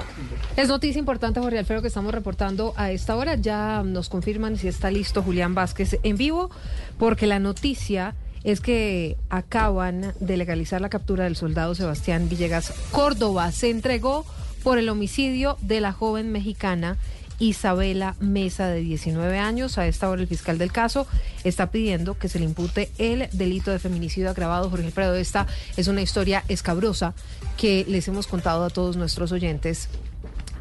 [0.57, 3.35] Es noticia importante, Jorge Alfredo, que estamos reportando a esta hora.
[3.35, 6.51] Ya nos confirman si está listo Julián Vázquez en vivo,
[6.99, 13.53] porque la noticia es que acaban de legalizar la captura del soldado Sebastián Villegas Córdoba.
[13.53, 14.25] Se entregó
[14.63, 16.97] por el homicidio de la joven mexicana
[17.39, 19.79] Isabela Mesa, de 19 años.
[19.79, 21.07] A esta hora el fiscal del caso
[21.45, 24.71] está pidiendo que se le impute el delito de feminicidio agravado.
[24.71, 25.47] Jorge Alfredo, esta
[25.77, 27.15] es una historia escabrosa
[27.57, 29.89] que les hemos contado a todos nuestros oyentes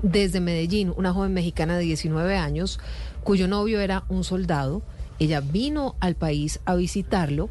[0.02, 2.80] desde Medellín, una joven mexicana de 19 años
[3.26, 4.84] cuyo novio era un soldado.
[5.20, 7.50] Ella vino al país a visitarlo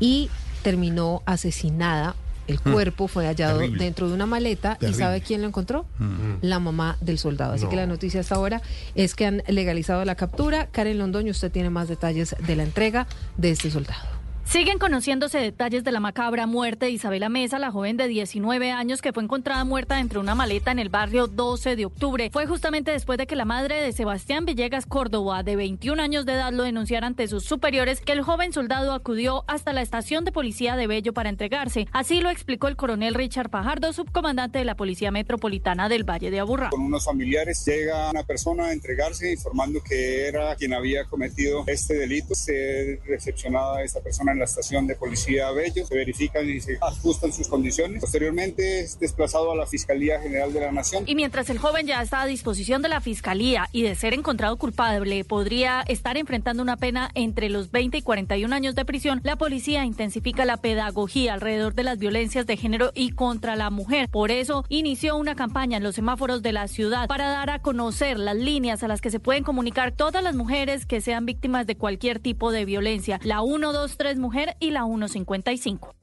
[0.00, 0.28] y
[0.62, 2.16] terminó asesinada
[2.46, 2.72] El Mm.
[2.72, 3.84] cuerpo fue hallado Terrible.
[3.84, 4.92] dentro de una maleta y.
[4.94, 5.86] ¿sabe quién lo encontró?
[5.98, 6.36] Mm.
[6.42, 7.54] La mamá del soldado.
[7.54, 7.70] Así No.
[7.70, 8.62] que la noticia hasta ahora
[8.94, 10.66] es que han legalizado la captura.
[10.66, 13.06] Karen Londoño, usted tiene más detalles de la entrega
[13.36, 14.15] de este soldado.
[14.48, 19.02] Siguen conociéndose detalles de la macabra muerte de Isabela Mesa, la joven de 19 años
[19.02, 22.30] que fue encontrada muerta dentro de una maleta en el barrio 12 de octubre.
[22.32, 26.34] Fue justamente después de que la madre de Sebastián Villegas Córdoba, de 21 años de
[26.34, 30.30] edad, lo denunciara ante sus superiores que el joven soldado acudió hasta la estación de
[30.30, 31.88] policía de Bello para entregarse.
[31.90, 36.38] Así lo explicó el coronel Richard Pajardo, subcomandante de la Policía Metropolitana del Valle de
[36.38, 36.70] Aburrá.
[36.70, 41.94] Con unos familiares llega una persona a entregarse informando que era quien había cometido este
[41.94, 42.36] delito.
[42.36, 47.32] Se recepcionada esta persona en la estación de policía Bello, se verifican y se ajustan
[47.32, 48.00] sus condiciones.
[48.00, 51.04] Posteriormente es desplazado a la Fiscalía General de la Nación.
[51.06, 54.56] Y mientras el joven ya está a disposición de la fiscalía y de ser encontrado
[54.58, 59.36] culpable, podría estar enfrentando una pena entre los 20 y 41 años de prisión, la
[59.36, 64.08] policía intensifica la pedagogía alrededor de las violencias de género y contra la mujer.
[64.10, 68.18] Por eso inició una campaña en los semáforos de la ciudad para dar a conocer
[68.18, 71.76] las líneas a las que se pueden comunicar todas las mujeres que sean víctimas de
[71.76, 73.18] cualquier tipo de violencia.
[73.22, 75.94] La 123 mujer y la 155.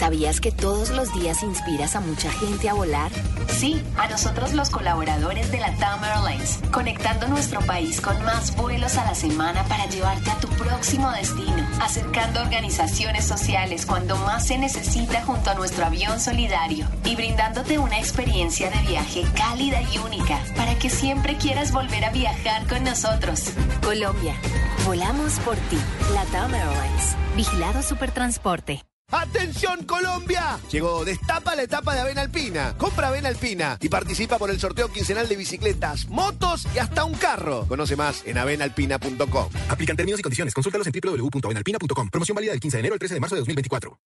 [0.00, 3.12] ¿Sabías que todos los días inspiras a mucha gente a volar?
[3.48, 8.96] Sí, a nosotros los colaboradores de la TAM Airlines, conectando nuestro país con más vuelos
[8.96, 14.56] a la semana para llevarte a tu próximo destino, acercando organizaciones sociales cuando más se
[14.56, 20.40] necesita junto a nuestro avión solidario y brindándote una experiencia de viaje cálida y única
[20.56, 23.52] para que siempre quieras volver a viajar con nosotros.
[23.82, 24.34] Colombia,
[24.86, 25.78] volamos por ti.
[26.14, 28.82] La TAM Airlines, vigilado Supertransporte.
[29.10, 30.58] ¡Atención Colombia!
[30.70, 32.74] Llegó Destapa la etapa de Avena Alpina.
[32.78, 37.14] Compra Avena Alpina y participa por el sorteo quincenal de bicicletas, motos y hasta un
[37.14, 37.66] carro.
[37.68, 39.48] Conoce más en avenalpina.com.
[39.68, 40.54] Aplican términos y condiciones.
[40.54, 42.08] Consúltalos en www.avenalpina.com.
[42.10, 43.98] Promoción válida del 15 de enero al 13 de marzo de 2024.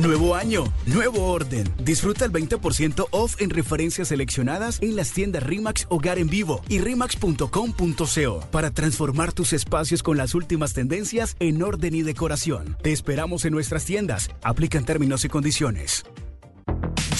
[0.00, 1.70] Nuevo año, nuevo orden.
[1.84, 6.78] Disfruta el 20% off en referencias seleccionadas en las tiendas Rimax Hogar en Vivo y
[6.78, 12.78] rimax.com.co para transformar tus espacios con las últimas tendencias en orden y decoración.
[12.82, 14.30] Te esperamos en nuestras tiendas.
[14.42, 16.06] Aplican términos y condiciones.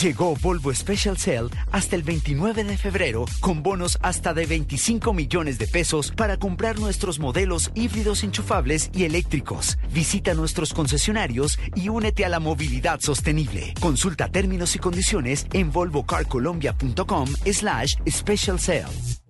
[0.01, 5.59] Llegó Volvo Special Sale hasta el 29 de febrero con bonos hasta de 25 millones
[5.59, 9.77] de pesos para comprar nuestros modelos híbridos enchufables y eléctricos.
[9.93, 13.75] Visita nuestros concesionarios y únete a la movilidad sostenible.
[13.79, 19.21] Consulta términos y condiciones en volvocarcolombia.com slash special sale.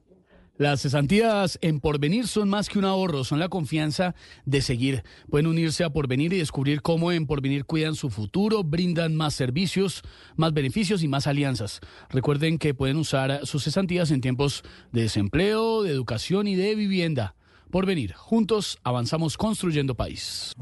[0.60, 5.04] Las cesantías en Porvenir son más que un ahorro, son la confianza de seguir.
[5.30, 10.02] Pueden unirse a Porvenir y descubrir cómo en Porvenir cuidan su futuro, brindan más servicios,
[10.36, 11.80] más beneficios y más alianzas.
[12.10, 17.36] Recuerden que pueden usar sus cesantías en tiempos de desempleo, de educación y de vivienda.
[17.70, 20.54] Porvenir, juntos avanzamos construyendo país.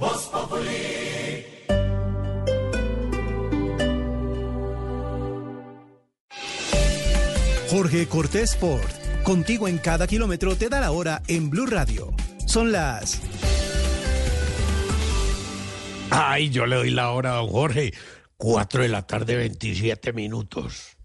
[7.69, 12.13] Jorge Cortés Ford, contigo en cada kilómetro te da la hora en Blue Radio.
[12.47, 13.21] Son las
[16.11, 17.93] Ay, yo le doy la hora a Jorge.
[18.37, 20.98] 4 de la tarde, 27 minutos.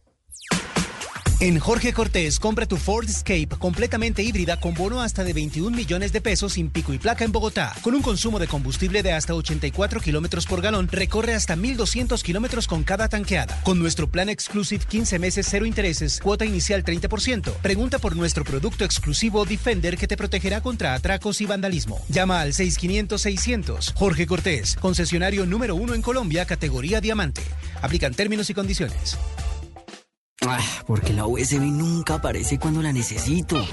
[1.44, 6.14] En Jorge Cortés, compra tu Ford Escape completamente híbrida con bono hasta de 21 millones
[6.14, 7.76] de pesos sin pico y placa en Bogotá.
[7.82, 12.66] Con un consumo de combustible de hasta 84 kilómetros por galón, recorre hasta 1,200 kilómetros
[12.66, 13.60] con cada tanqueada.
[13.64, 17.52] Con nuestro plan Exclusive 15 meses, cero intereses, cuota inicial 30%.
[17.56, 22.02] Pregunta por nuestro producto exclusivo Defender que te protegerá contra atracos y vandalismo.
[22.08, 23.92] Llama al 6500-600.
[23.96, 27.42] Jorge Cortés, concesionario número uno en Colombia, categoría diamante.
[27.82, 29.18] Aplican términos y condiciones.
[30.48, 33.64] Ah, porque la USB nunca aparece cuando la necesito.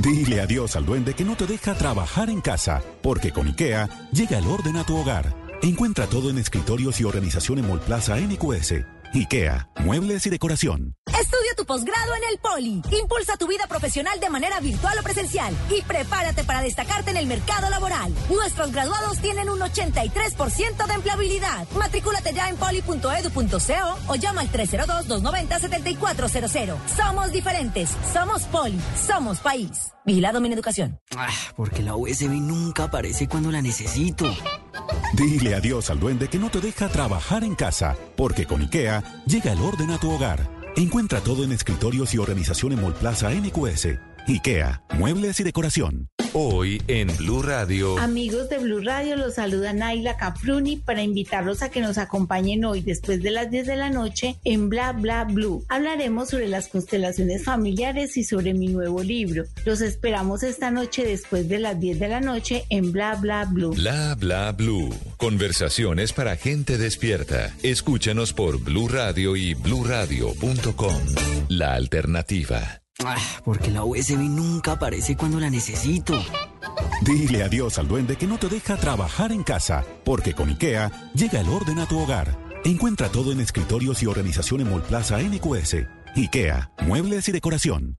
[0.00, 4.38] Dile adiós al duende que no te deja trabajar en casa, porque con IKEA llega
[4.38, 5.34] el orden a tu hogar.
[5.62, 8.74] Encuentra todo en escritorios y organización en Molplaza NQS.
[9.14, 10.94] IKEA, muebles y decoración.
[11.06, 12.82] Estudia tu posgrado en el Poli.
[13.00, 17.26] Impulsa tu vida profesional de manera virtual o presencial y prepárate para destacarte en el
[17.26, 18.12] mercado laboral.
[18.30, 21.66] Nuestros graduados tienen un 83% de empleabilidad.
[21.76, 26.76] Matricúlate ya en poli.edu.co o llama al 302-290-7400.
[26.96, 27.90] Somos diferentes.
[28.12, 28.78] Somos Poli.
[29.06, 29.92] Somos país.
[30.08, 30.98] Vigilado mi educación.
[31.18, 34.24] Ah, porque la USB nunca aparece cuando la necesito.
[35.12, 39.52] Dile adiós al duende que no te deja trabajar en casa, porque con IKEA llega
[39.52, 40.48] el orden a tu hogar.
[40.76, 44.07] Encuentra todo en escritorios y organización en Molplaza NQS.
[44.28, 46.08] IKEA, muebles y decoración.
[46.34, 47.98] Hoy en Blue Radio.
[47.98, 52.82] Amigos de Blue Radio, los saluda Naila Capruni para invitarlos a que nos acompañen hoy
[52.82, 55.64] después de las 10 de la noche en Bla Bla Blue.
[55.68, 59.44] Hablaremos sobre las constelaciones familiares y sobre mi nuevo libro.
[59.64, 63.72] Los esperamos esta noche después de las 10 de la noche en Bla Bla Blue.
[63.72, 64.94] Bla Bla Blue.
[65.16, 67.54] Conversaciones para gente despierta.
[67.62, 71.02] Escúchanos por Blue Radio y bluradio.com.
[71.48, 72.82] La alternativa.
[73.04, 76.20] Ah, porque la USB nunca aparece cuando la necesito.
[77.02, 81.40] Dile adiós al duende que no te deja trabajar en casa, porque con IKEA llega
[81.40, 82.36] el orden a tu hogar.
[82.64, 85.76] Encuentra todo en escritorios y organización en Molplaza NQS.
[86.16, 87.98] IKEA, muebles y decoración.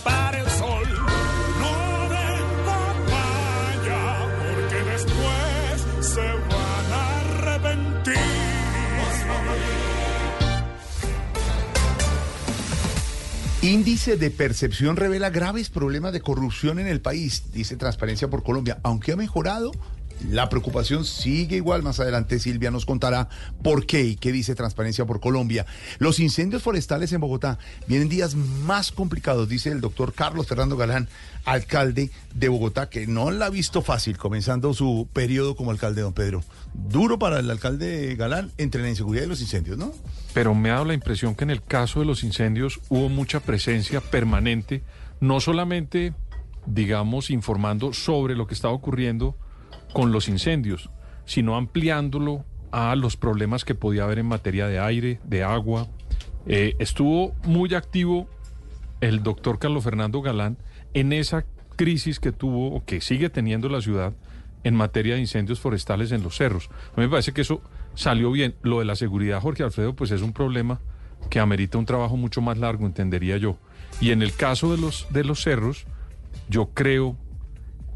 [13.71, 18.81] Índice de percepción revela graves problemas de corrupción en el país, dice Transparencia por Colombia.
[18.83, 19.71] Aunque ha mejorado,
[20.29, 21.83] la preocupación sigue igual.
[21.83, 23.29] Más adelante Silvia nos contará
[23.63, 25.65] por qué y qué dice Transparencia por Colombia.
[25.99, 31.09] Los incendios forestales en Bogotá vienen días más complicados, dice el doctor Carlos Fernando Galán,
[31.45, 36.13] alcalde de Bogotá, que no la ha visto fácil comenzando su periodo como alcalde, don
[36.13, 36.43] Pedro.
[36.73, 39.93] Duro para el alcalde Galán entre la inseguridad y los incendios, ¿no?
[40.33, 43.39] pero me ha dado la impresión que en el caso de los incendios hubo mucha
[43.39, 44.81] presencia permanente,
[45.19, 46.13] no solamente,
[46.65, 49.35] digamos, informando sobre lo que estaba ocurriendo
[49.93, 50.89] con los incendios,
[51.25, 55.87] sino ampliándolo a los problemas que podía haber en materia de aire, de agua.
[56.45, 58.27] Eh, estuvo muy activo
[59.01, 60.57] el doctor Carlos Fernando Galán
[60.93, 64.13] en esa crisis que tuvo o que sigue teniendo la ciudad
[64.63, 66.69] en materia de incendios forestales en los cerros.
[66.95, 67.61] A mí me parece que eso
[67.95, 68.55] salió bien.
[68.61, 70.79] Lo de la seguridad, Jorge Alfredo, pues es un problema
[71.29, 73.57] que amerita un trabajo mucho más largo, entendería yo.
[73.99, 75.85] Y en el caso de los, de los cerros,
[76.49, 77.17] yo creo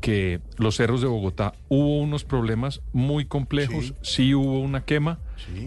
[0.05, 5.17] que los cerros de Bogotá hubo unos problemas muy complejos, sí, hubo una quema,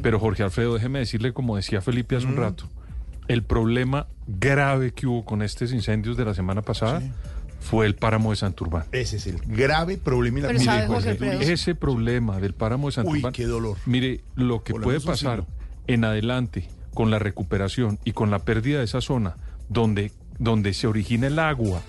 [0.01, 2.39] pero Jorge Alfredo, déjeme decirle, como decía Felipe hace un Mm.
[2.39, 2.69] rato,
[3.27, 7.03] el problema grave que hubo con estos incendios de la semana pasada
[7.59, 8.85] fue el páramo de Santurbán.
[8.93, 10.39] Ese es el grave problema.
[10.39, 13.33] y la Mire, Alfredo, ese problema del páramo de Santurbán.
[13.33, 13.77] qué dolor.
[13.87, 15.47] Mire, lo que puede pasar
[15.89, 19.35] en adelante con la recuperación y con la pérdida de esa zona
[19.69, 21.83] donde, donde se origina el agua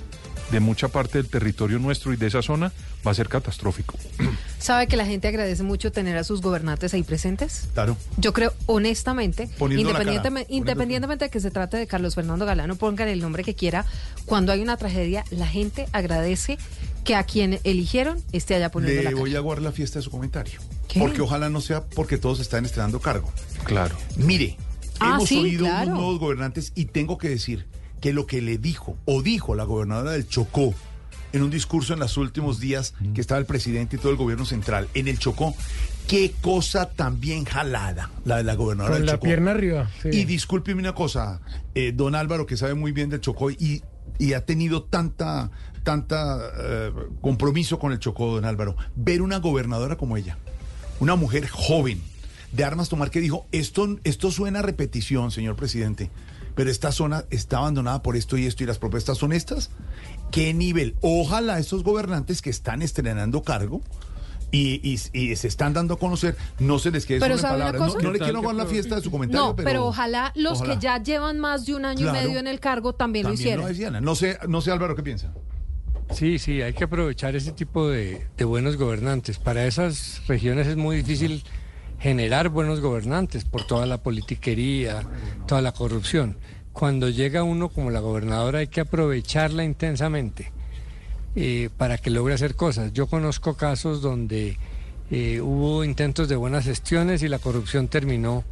[0.52, 2.72] de mucha parte del territorio nuestro y de esa zona
[3.06, 3.96] va a ser catastrófico.
[4.60, 7.68] ¿Sabe que la gente agradece mucho tener a sus gobernantes ahí presentes?
[7.74, 7.96] Claro.
[8.18, 12.76] Yo creo, honestamente, Poniendo la cara, independientemente, de que se trate de Carlos Fernando Galano,
[12.76, 13.86] pongan el nombre que quiera,
[14.26, 16.58] cuando hay una tragedia, la gente agradece
[17.04, 19.22] que a quien eligieron esté allá poniendo Le la cara.
[19.22, 20.60] voy a guardar la fiesta de su comentario.
[20.88, 21.00] ¿Qué?
[21.00, 23.32] Porque ojalá no sea porque todos están estrenando cargo.
[23.64, 23.96] Claro.
[24.18, 24.58] Mire,
[25.02, 25.86] Ah, hemos sí, oído claro.
[25.92, 27.66] unos nuevos gobernantes y tengo que decir
[28.02, 30.74] que lo que le dijo o dijo la gobernadora del Chocó
[31.32, 34.46] en un discurso en los últimos días que estaba el presidente y todo el gobierno
[34.46, 35.54] central en el Chocó,
[36.08, 39.26] qué cosa tan bien jalada la de la gobernadora Con del la Chocó.
[39.26, 39.90] pierna arriba.
[40.02, 40.10] sí.
[40.12, 41.40] Y discúlpeme una cosa,
[41.76, 43.84] eh, don Álvaro, que sabe muy bien del Chocó y,
[44.18, 45.52] y ha tenido tanta,
[45.84, 50.38] tanta eh, compromiso con el Chocó, don Álvaro, ver una gobernadora como ella,
[51.00, 52.02] una mujer joven,
[52.52, 56.10] de armas tomar, que dijo, esto, esto suena a repetición, señor presidente,
[56.60, 59.70] pero esta zona está abandonada por esto y esto y las propuestas son estas.
[60.30, 60.98] ¿Qué nivel?
[61.00, 63.80] Ojalá estos gobernantes que están estrenando cargo
[64.52, 67.42] y, y- y se están dando a conocer, no se les quede Pero solo en
[67.42, 68.04] ¿sabe una palabras.
[68.04, 70.74] No, le ¿Qué quiero jugar la fiesta de su comentario, No, pero, ojalá los ojalá.
[70.76, 72.20] que ya llevan más de un año Claro.
[72.20, 73.94] y medio en el cargo también, lo También hicieran.
[73.94, 74.02] lo.
[74.02, 75.32] No sé, no sé Álvaro, ¿qué piensa?
[76.14, 79.38] Sí, sí, hay que aprovechar ese tipo de, de buenos gobernantes.
[79.40, 81.42] Para esas regiones es muy difícil
[82.00, 85.04] generar buenos gobernantes por toda la politiquería,
[85.48, 86.38] toda la corrupción.
[86.74, 90.52] Cuando llega uno como la gobernadora hay que aprovecharla intensamente
[91.36, 92.94] eh, para que logre hacer cosas.
[92.94, 94.58] Yo conozco casos donde
[95.12, 98.44] eh, hubo intentos de buenas gestiones y la corrupción terminó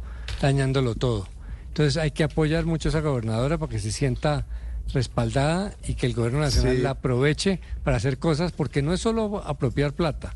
[0.42, 1.26] dañándolo todo.
[1.68, 4.46] Entonces hay que apoyar mucho a esa gobernadora para que se sienta
[4.92, 6.82] respaldada y que el gobierno nacional Sí.
[6.82, 10.34] la aproveche para hacer cosas, porque no es solo apropiar plata.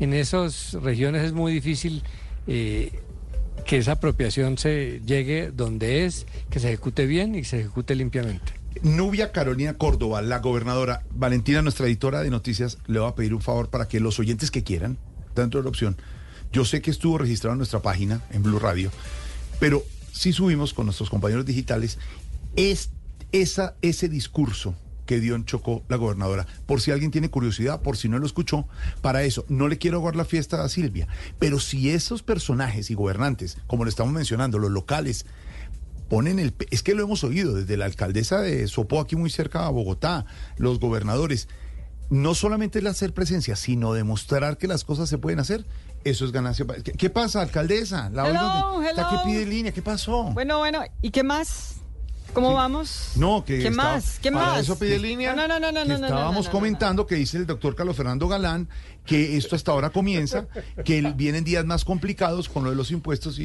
[0.00, 2.02] En esas regiones es muy difícil
[2.46, 8.52] que esa apropiación se llegue donde es, que se ejecute bien y se ejecute limpiamente.
[8.82, 13.42] Nubia Carolina Córdoba, la gobernadora, Valentina, nuestra editora de noticias, le va a pedir un
[13.42, 14.98] favor para que los oyentes que quieran,
[15.34, 15.96] dentro de la opción,
[16.52, 18.90] yo sé que estuvo registrado en nuestra página, en Blue Radio,
[19.60, 21.98] pero sí subimos con nuestros compañeros digitales
[22.56, 22.90] es
[23.32, 24.74] esa, ese discurso
[25.06, 26.46] que dio en Chocó la gobernadora.
[26.66, 28.66] Por si alguien tiene curiosidad, por si no lo escuchó,
[29.00, 32.94] para eso, no le quiero aguar la fiesta a Silvia, pero si esos personajes y
[32.94, 35.26] gobernantes, como le estamos mencionando, los locales,
[36.08, 36.54] ponen el...
[36.70, 40.26] Es que lo hemos oído desde la alcaldesa de Sopó, aquí muy cerca a Bogotá,
[40.58, 41.48] los gobernadores.
[42.10, 45.64] No solamente el hacer presencia, sino demostrar que las cosas se pueden hacer.
[46.04, 46.66] Eso es ganancia.
[46.84, 48.10] ¿Qué, qué pasa, alcaldesa?
[48.10, 49.08] La Hello, hello.
[49.08, 49.72] que pide línea.
[49.72, 50.24] ¿Qué pasó?
[50.34, 51.76] Bueno, bueno, ¿y qué más?
[52.32, 53.10] ¿Cómo vamos?
[53.16, 54.18] No, que ¿Qué más?
[54.20, 54.60] ¿Qué para más?
[54.60, 55.34] eso pide línea.
[55.34, 57.96] No, no, no, no, que no, no, estábamos no, comentando que dice el doctor Carlos
[57.96, 58.68] Fernando Galán
[59.04, 60.46] que esto hasta ahora comienza,
[60.84, 63.42] que vienen días más complicados con lo de los impuestos y,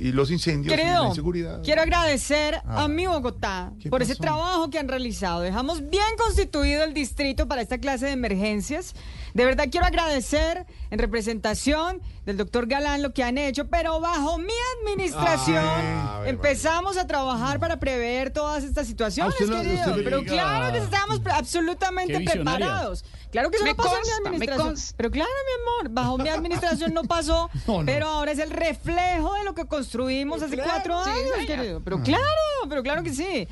[0.00, 1.62] y los incendios y la inseguridad.
[1.64, 2.84] quiero agradecer Ah.
[2.84, 5.40] a mi Bogotá ¿Qué por ese trabajo que han realizado.
[5.40, 8.94] Dejamos bien constituido el distrito para esta clase de emergencias.
[9.34, 14.38] De verdad quiero agradecer en representación del doctor Galán lo que han hecho, pero bajo
[14.38, 19.90] mi administración Ah, empezamos a trabajar para prever todas estas situaciones, Ah, usted querido.
[19.90, 23.04] usted pero claro que estábamos Qué absolutamente preparados.
[23.30, 24.74] Claro que eso Me no pasó en mi administración.
[24.96, 27.86] Pero claro, mi amor, bajo mi administración no pasó, No, no.
[27.86, 31.80] pero ahora es el reflejo de lo que construimos hace Claro, cuatro años, querido.
[31.84, 32.02] Pero Ah.
[32.04, 33.46] claro, pero claro que sí.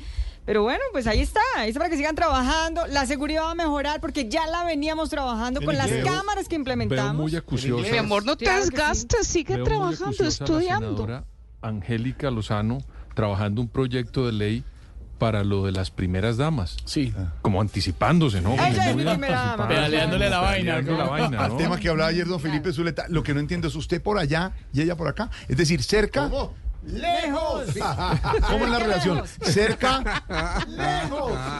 [0.45, 2.87] Pero bueno, pues ahí está, ahí está para que sigan trabajando.
[2.87, 6.61] La seguridad va a mejorar porque ya la veníamos trabajando con las cámaras que Veo
[6.61, 7.15] implementamos.
[7.17, 7.91] muy acuciosa.
[7.91, 8.71] Mi amor, no te Claro que sí.
[8.71, 10.85] desgastes, sigue veo trabajando, la estudiando.
[10.87, 11.23] senadora
[11.61, 12.79] Angélica Lozano
[13.13, 14.63] trabajando un proyecto de ley
[15.19, 16.77] para lo de las primeras damas.
[16.85, 17.13] Sí.
[17.41, 18.53] Como anticipándose, ¿no?
[18.53, 19.67] Ella es mi primera dama.
[19.67, 21.09] Pedaleándole la vaina, la ¿no?
[21.09, 24.01] vaina, Al tema que hablaba ayer don Felipe Zuleta, lo que no entiendo es usted
[24.01, 25.29] por allá y ella por acá.
[25.49, 26.31] Es decir, cerca.
[26.85, 27.65] ¡Lejos!
[28.49, 29.15] ¿Cómo es la Cerca, relación?
[29.17, 29.29] lejos.
[29.43, 30.23] Cerca.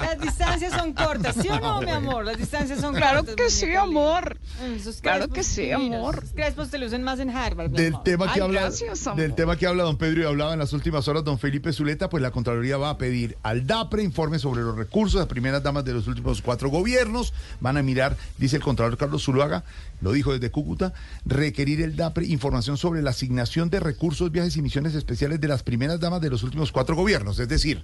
[0.01, 2.25] Las distancias son cortas, ¿sí o no, mi amor?
[2.25, 3.35] Las distancias son Claro cortas.
[3.35, 4.37] que sí, amor.
[4.59, 6.17] Mm, Claro crespos que sí, amor.
[6.19, 8.03] Esos crespos te lucen más en Harvard, Del amor.
[8.03, 9.19] tema que Ay, habla gracias, amor.
[9.21, 12.09] del tema que habla don Pedro y hablaba en las últimas horas don Felipe Zuleta,
[12.09, 15.83] pues la Contraloría va a pedir al DAPRE informe sobre los recursos de primeras damas
[15.85, 17.33] de los últimos cuatro gobiernos.
[17.59, 19.63] Van a mirar, dice el Contralor Carlos Zuluaga,
[20.01, 20.93] lo dijo desde Cúcuta,
[21.25, 25.08] requerir el DAPRE información sobre la asignación de recursos, viajes y misiones especiales
[25.41, 27.83] de las primeras damas de los últimos cuatro gobiernos, es decir,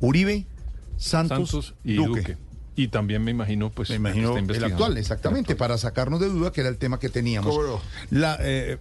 [0.00, 0.46] Uribe,
[0.96, 2.20] Santos, Santos y Duque.
[2.20, 2.36] Duque.
[2.76, 6.28] Y también me imagino, pues, Me que imagino está el actual, exactamente, para sacarnos de
[6.28, 7.54] duda que era el tema que teníamos.
[7.54, 7.80] ¿Cómo no?
[8.10, 8.78] La, eh,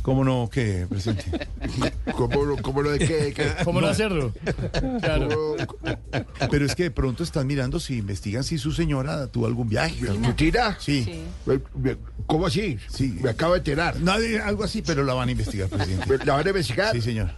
[0.00, 0.48] ¿Cómo no?
[0.50, 1.24] ¿Qué, presidente?
[2.16, 3.32] ¿Cómo, lo- cómo lo de qué?
[3.36, 3.52] qué?
[3.62, 4.32] ¿Cómo no hacerlo?
[5.02, 5.56] Claro.
[5.66, 5.98] ¿Cómo-
[6.50, 10.10] Pero es que de pronto están mirando si investigan si su señora tuvo algún viaje.
[10.12, 10.78] ¿Mentira?
[10.80, 11.24] Sí.
[12.26, 12.78] ¿Cómo así?
[12.88, 13.18] Sí.
[13.20, 14.00] Me acabo de enterar.
[14.00, 16.06] Nadie, algo así, pero la van a investigar, presidente.
[16.18, 16.92] ¿Me- ¿La van a investigar?
[16.94, 17.30] Sí, señor.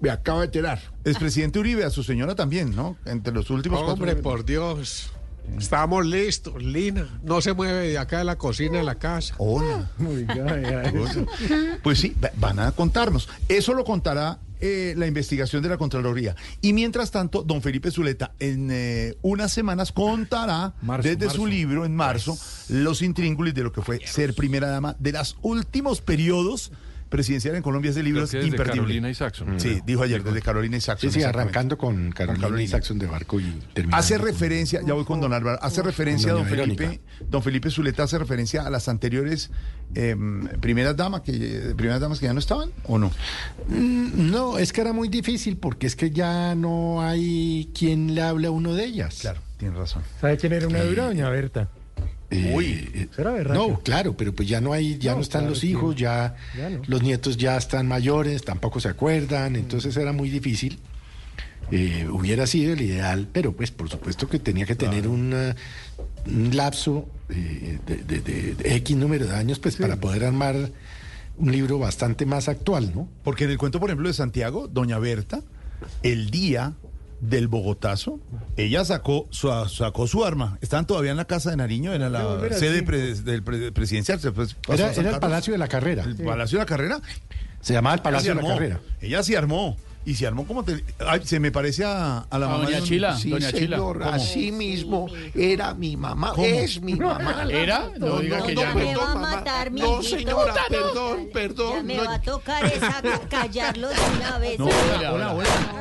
[0.00, 0.80] Me acabo de enterar.
[1.04, 2.96] Es presidente Uribe, a su señora también, ¿no?
[3.06, 5.10] Entre los últimos Hombre, por Dios.
[5.56, 7.06] Estamos listos, Lina.
[7.22, 9.34] No se mueve de acá de la cocina de la casa.
[9.38, 9.90] Hola.
[11.82, 13.28] Pues sí, va- van a contarnos.
[13.48, 16.34] Eso lo contará eh, la investigación de la Contraloría.
[16.60, 21.84] Y mientras tanto, don Felipe Zuleta en eh, unas semanas contará Marzo, desde su libro
[21.84, 22.36] en marzo
[22.68, 26.72] los intríngulis de lo que fue ser primera dama de los últimos periodos
[27.08, 27.90] presidenciales en Colombia.
[27.90, 28.80] Ese libro es desde imperdible.
[28.80, 29.58] Carolina y Saxon.
[29.60, 31.10] Sí, dijo ayer desde Carolina y Saxon.
[31.10, 32.62] Sí, sí, arrancando con Carolina, Carolina.
[32.64, 33.44] y Saxon de Barco y
[33.74, 33.96] terminando.
[33.96, 37.02] Hace referencia, ya voy con don Álvaro, hace referencia Doña don Felipe, Verónica.
[37.28, 39.50] don Felipe Zuleta hace referencia a las anteriores
[39.94, 43.10] em, primeras damas que primeras damas que ya no estaban o no.
[43.68, 48.22] Mm, No, es que era muy difícil porque es que ya no hay quien le
[48.22, 49.18] hable a uno de ellas.
[49.20, 50.02] Claro, tiene razón.
[50.20, 51.68] ¿Sabe quién era una dura, doña Berta?
[52.30, 53.58] Uy, Será berraca.
[53.58, 56.36] no, claro, pero pues ya no hay, ya no, No, están claro los hijos, ya,
[56.56, 56.82] ya no.
[56.86, 60.78] los nietos ya están mayores, tampoco se acuerdan, entonces era muy difícil.
[61.70, 65.54] Eh, hubiera sido el ideal, pero pues por supuesto que tenía que tener una-
[66.26, 70.70] un lapso eh, de, de- de- de X número de años pues para poder armar
[71.36, 73.06] un libro bastante más actual, ¿no?
[73.22, 75.42] Porque en el cuento, por ejemplo, de Santiago, doña Berta,
[76.02, 76.72] el día
[77.20, 78.20] del Bogotazo,
[78.56, 80.58] ella sacó su, sacó su arma.
[80.60, 82.22] Estaban todavía en la casa de Nariño, era la
[82.54, 84.20] sede pre- del pre- presidencial.
[84.68, 85.18] Era, el.
[85.20, 86.04] Palacio de la Carrera.
[86.04, 87.00] El Palacio de la Carrera.
[87.60, 88.80] Se llamaba el Palacio de la Carrera.
[89.00, 89.76] Ella se armó
[90.08, 90.64] Y se armó como...
[90.64, 93.28] te- Ay, se me parece a, a la A mamá doña de un- Chila, Sí,
[93.28, 93.76] doña señor, Chila.
[94.06, 94.14] ¿Cómo?
[94.16, 96.46] Así mismo era mi mamá, ¿Cómo?
[96.46, 97.44] es mi mamá.
[97.50, 97.90] ¿Era?
[97.98, 98.74] No diga que ya no.
[98.74, 100.16] perdón, me va a matar, No, mijito.
[100.16, 100.68] señora, no.
[100.70, 101.86] perdón, Ya perdón.
[101.86, 104.58] me no- va a tocar esa ca- callarlo de una vez.
[104.58, 105.72] No, Hola, hola, hola.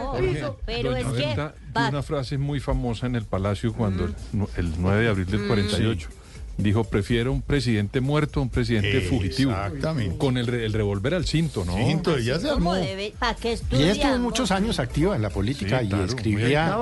[0.42, 1.52] No, pero Doña es que...
[1.90, 5.48] Una frase muy famosa en el Palacio cuando el, nu- el 9 de abril del
[5.48, 6.10] 48
[6.58, 9.52] dijo, prefiero un presidente muerto a un presidente fugitivo.
[9.52, 10.18] Exactamente.
[10.18, 11.76] Con el, re- el revólver al cinto, ¿no?
[11.76, 12.86] Cinto, ya se ¿Cómo armó.
[12.86, 13.14] debe?
[13.20, 16.78] ¿Para qué Y estuvo muchos años activa en la política Sí, y claro, escribía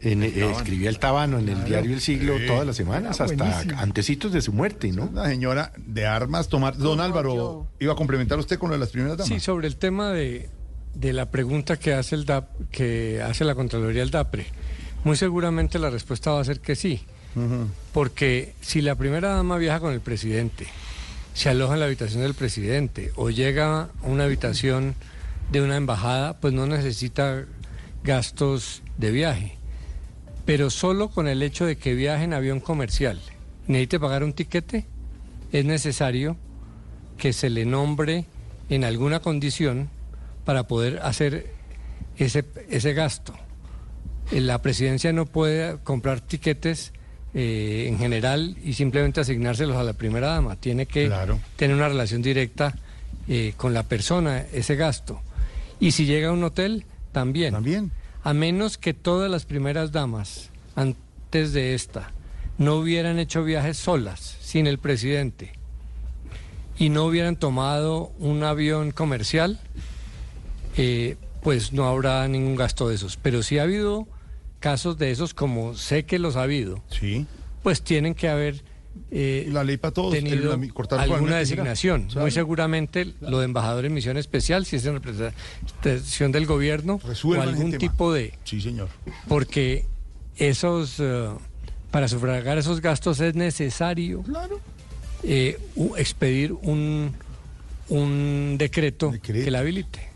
[0.00, 3.36] en, eh, escribía el Tábano en el diario El Siglo todas las semanas, Ah, hasta
[3.44, 3.78] buenísimo.
[3.80, 5.04] antecitos de su muerte, ¿no?
[5.04, 6.76] Una señora de armas tomar.
[6.76, 9.28] Don Álvaro, ¿iba a complementar usted con lo de las primeras damas?
[9.28, 10.48] Sí, sobre el tema de,
[10.94, 14.46] de la pregunta que hace el DAP, que hace la Contraloría del DAPRE.
[15.04, 17.00] Muy seguramente la respuesta va a ser que sí.
[17.92, 20.66] Porque si la primera dama viaja con el presidente,
[21.34, 24.94] se aloja en la habitación del presidente o llega a una habitación
[25.50, 27.44] de una embajada, pues no necesita
[28.04, 29.56] gastos de viaje.
[30.44, 33.20] Pero solo con el hecho de que viaje en avión comercial,
[33.66, 34.86] necesite pagar un tiquete,
[35.52, 36.36] es necesario
[37.16, 38.26] que se le nombre
[38.68, 39.88] en alguna condición
[40.44, 41.52] para poder hacer
[42.16, 43.34] ese, ese gasto.
[44.32, 46.92] Eh, La presidencia no puede comprar tiquetes
[47.34, 50.56] eh, en general y simplemente asignárselos a la primera dama.
[50.56, 51.38] Tiene que Claro.
[51.56, 52.74] tener una relación directa
[53.28, 55.20] eh, con la persona, ese gasto.
[55.80, 57.52] Y si llega a un hotel, también.
[57.54, 57.92] También.
[58.24, 62.10] A menos que todas las primeras damas, antes de esta,
[62.58, 65.52] no hubieran hecho viajes solas, sin el presidente,
[66.78, 69.60] y no hubieran tomado un avión comercial,
[70.76, 73.16] eh, pues no habrá ningún gasto de esos.
[73.16, 74.06] Pero si ha habido
[74.62, 77.26] casos de esos, como sé que los ha habido, Sí.
[77.62, 78.62] pues tienen que haber
[79.10, 80.12] eh, La ley para todos.
[80.12, 82.04] tenido el- la- alguna designación.
[82.08, 82.20] Claro.
[82.22, 87.08] Muy seguramente lo de embajador en misión especial, si es en representación del gobierno o
[87.08, 88.34] Resuelvan ese algún tipo de...
[88.44, 88.88] Sí, señor.
[89.28, 89.86] Porque
[90.36, 91.28] esos, eh,
[91.90, 94.24] para sufragar esos gastos es necesario
[95.22, 97.12] eh, u- expedir un,
[97.88, 100.11] un decreto, que la habilite.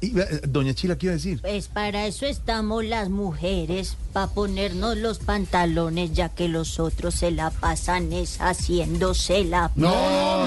[0.00, 1.40] Y, eh, doña Chila, ¿qué iba a decir?
[1.40, 7.30] Pues para eso estamos las mujeres, para ponernos los pantalones, ya que los otros se
[7.30, 9.70] la pasan es haciéndose la...
[9.76, 9.90] No,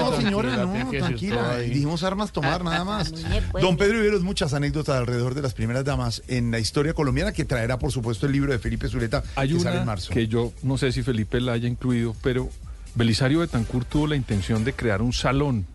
[0.00, 1.58] no, Tranquila, señora, no, tranquila.
[1.58, 3.12] Dijimos armas tomar, nada más.
[3.28, 6.94] me puede- Don Pedro Iberos, muchas anécdotas alrededor de las primeras damas en la historia
[6.94, 10.12] colombiana que traerá, por supuesto, el libro de Felipe Zuleta Hay que sale en marzo.
[10.12, 12.48] que yo no sé si Felipe la haya incluido, pero
[12.94, 15.66] Belisario Betancourt tuvo la intención de crear un salón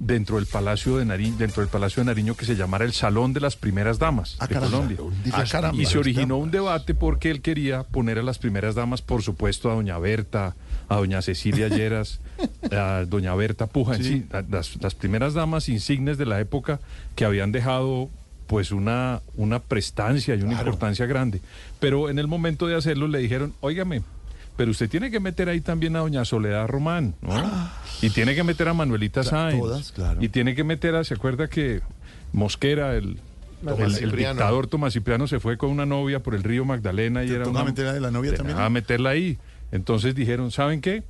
[0.00, 3.32] dentro del Palacio de Nariño, dentro del Palacio de Nariño que se llamara el Salón
[3.34, 4.96] de las Primeras Damas de caramba, Colombia.
[5.32, 9.02] Ah, caramba, y se originó un debate porque él quería poner a las primeras damas,
[9.02, 10.56] por supuesto, a doña Berta,
[10.88, 12.20] a doña Cecilia Lleras,
[12.72, 14.08] a doña Berta Puja, en Sí.
[14.20, 16.80] sí, a- las, las primeras damas insignes de la época
[17.14, 18.08] que habían dejado
[18.46, 21.40] pues una, una prestancia y una importancia grande.
[21.78, 24.02] Pero en el momento de hacerlo le dijeron, óigame,
[24.60, 27.32] pero usted tiene que meter ahí también a doña Soledad Román, ¿no?
[28.02, 29.58] Y tiene que meter a Manuelita Sáenz.
[29.58, 30.22] todas, claro.
[30.22, 31.80] Y tiene que meter a, ¿se acuerda que
[32.34, 33.16] Mosquera, el,
[33.66, 37.28] el- el dictador Tomás Cipriano se fue con una novia por el río Magdalena y
[37.28, 37.64] ¿Te era una...
[37.64, 38.58] meter a la novia también?
[38.58, 39.38] A meterla ahí.
[39.72, 41.04] Entonces dijeron, ¿saben qué?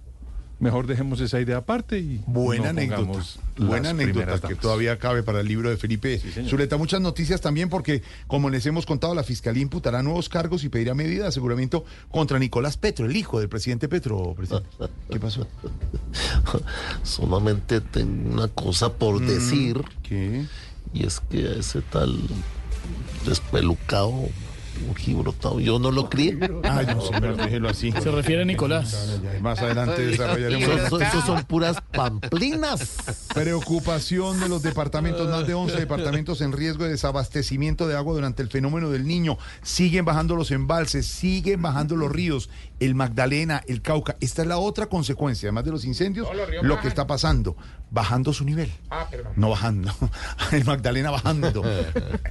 [0.60, 3.24] Mejor dejemos esa idea aparte y Buena no anécdota.
[3.56, 4.58] Buena anécdota que damas.
[4.60, 6.76] todavía cabe para el libro de Felipe Zuleta.
[6.76, 10.94] Muchas noticias también porque, como les hemos contado, la Fiscalía imputará nuevos cargos y pedirá
[10.94, 14.34] medidas de aseguramiento contra Nicolás Petro, el hijo del presidente Petro.
[14.36, 14.68] presidente.
[15.10, 15.46] ¿Qué pasó?
[17.02, 19.82] Solamente tengo una cosa por Mm, decir.
[20.02, 20.44] ¿Qué?
[20.92, 22.18] Y es que a ese tal
[23.26, 24.28] despelucado,
[25.60, 26.38] yo no lo crié.
[26.64, 27.92] Ay, no, señor, déjelo así.
[27.92, 29.20] Se refiere a Nicolás.
[29.40, 30.68] Más adelante desarrollaremos.
[30.80, 32.96] Esos, esos son puras pamplinas.
[33.34, 38.42] Preocupación de los departamentos, más de 11 departamentos en riesgo de desabastecimiento de agua durante
[38.42, 39.38] el fenómeno del niño.
[39.62, 42.50] Siguen bajando los embalses, siguen bajando los ríos,
[42.80, 44.16] el Magdalena, el Cauca.
[44.20, 46.26] Esta es la otra consecuencia, además de los incendios,
[46.62, 47.56] lo que está pasando,
[47.90, 48.72] bajando su nivel.
[49.36, 49.92] No bajando,
[50.52, 51.62] el Magdalena bajando.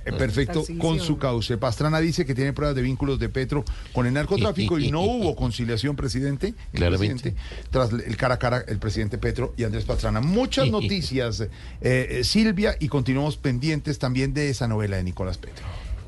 [0.06, 1.58] Eh, Perfecto, con su cauce.
[1.58, 5.36] Pastrana dice que tiene pruebas de vínculos de Petro con el narcotráfico y no hubo
[5.36, 6.48] conciliación, presidente.
[6.48, 7.32] el Claramente.
[7.32, 10.22] presidente, tras el cara a cara el presidente Petro y Andrés Pastrana.
[10.22, 11.50] Muchas noticias, eh,
[11.82, 15.66] eh, Silvia, y continuamos pendientes también de esa novela de Nicolás Petro.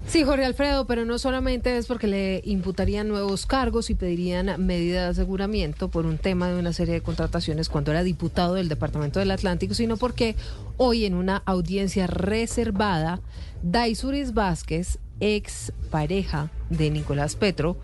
[0.07, 5.03] Sí, Jorge Alfredo, pero no solamente es porque le imputarían nuevos cargos y pedirían medidas
[5.15, 9.19] de aseguramiento por un tema de una serie de contrataciones cuando era diputado del Departamento
[9.19, 10.35] del Atlántico, sino porque
[10.75, 13.21] hoy en una audiencia reservada,
[13.63, 17.77] Daisuris Vázquez, ex pareja de Nicolás Petro,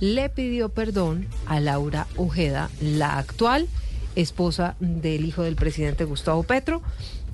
[0.00, 3.68] le pidió perdón a Laura Ojeda, la actual
[4.16, 6.82] esposa del hijo del presidente Gustavo Petro.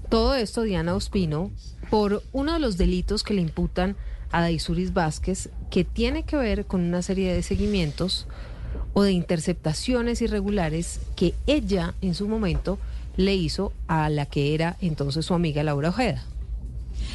[0.09, 1.51] Todo esto, Diana Ospino,
[1.89, 3.97] por uno de los delitos que le imputan
[4.31, 8.27] a Daisuris Vázquez, que tiene que ver con una serie de seguimientos
[8.93, 12.79] o de interceptaciones irregulares que ella en su momento
[13.17, 16.25] le hizo a la que era entonces su amiga Laura Ojeda.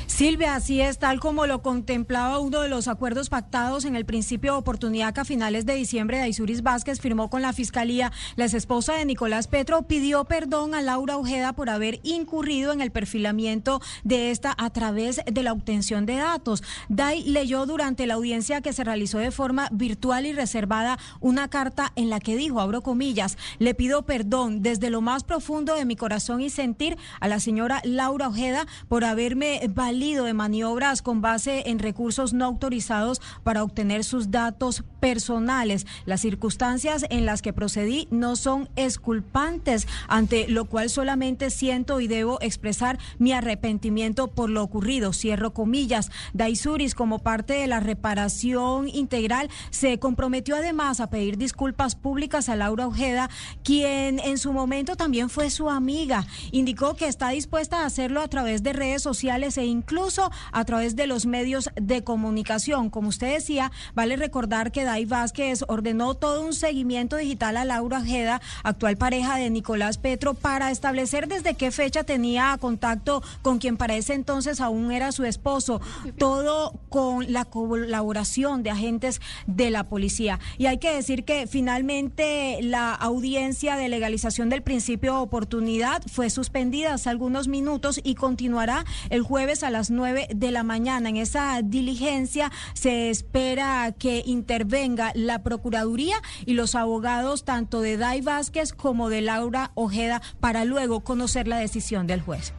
[0.08, 4.54] Silvia, así es, tal como lo contemplaba uno de los acuerdos pactados en el principio
[4.54, 8.12] de oportunidad que a finales de diciembre Daisuris Vázquez firmó con la Fiscalía.
[8.36, 12.92] La esposa de Nicolás Petro pidió perdón a Laura Ojeda por haber incurrido en el
[12.92, 16.64] perfilamiento de esta a través de la obtención de datos.
[16.88, 21.92] Dai leyó durante la audiencia que se realizó de forma virtual y reservada una carta
[21.96, 25.96] en la que dijo, abro comillas, le pido perdón desde lo más profundo de mi
[25.96, 31.64] corazón y sentir a la señora Laura Ojeda por haberme valido de maniobras con base
[31.70, 35.88] en recursos no autorizados para obtener sus datos personales.
[36.06, 42.08] Las circunstancias en las que procedí no son exculpantes, ante lo cual solamente siento y
[42.08, 45.14] debo expresar mi arrepentimiento por lo ocurrido.
[45.14, 46.12] Cierro comillas.
[46.34, 52.58] Daisuris, como parte de la reparación integral, se comprometió además a pedir disculpas públicas a
[52.58, 53.30] Laura Ojeda,
[53.64, 56.26] quien en su momento también fue su amiga.
[56.52, 60.96] Indicó que está dispuesta a hacerlo a través de redes sociales e incluso a través
[60.96, 62.90] de los medios de comunicación.
[62.90, 68.00] Como usted decía, vale recordar que Dai Vázquez ordenó todo un seguimiento digital a Laura
[68.00, 73.78] Ojeda, actual pareja de Nicolás Petro, para establecer desde qué fecha tenía contacto con quien
[73.78, 75.82] para ese entonces aún era su esposo.
[76.18, 80.40] Todo con la colaboración de agentes de la policía.
[80.58, 86.32] Y hay que decir que finalmente la audiencia de legalización del principio de oportunidad fue
[86.32, 91.10] suspendida hace algunos minutos y continuará el jueves a las 9 de la mañana.
[91.10, 96.16] En esa diligencia se espera que intervenga la Procuraduría
[96.46, 101.58] y los abogados tanto de Dai Vázquez como de Laura Ojeda para luego conocer la
[101.58, 102.54] decisión del juez.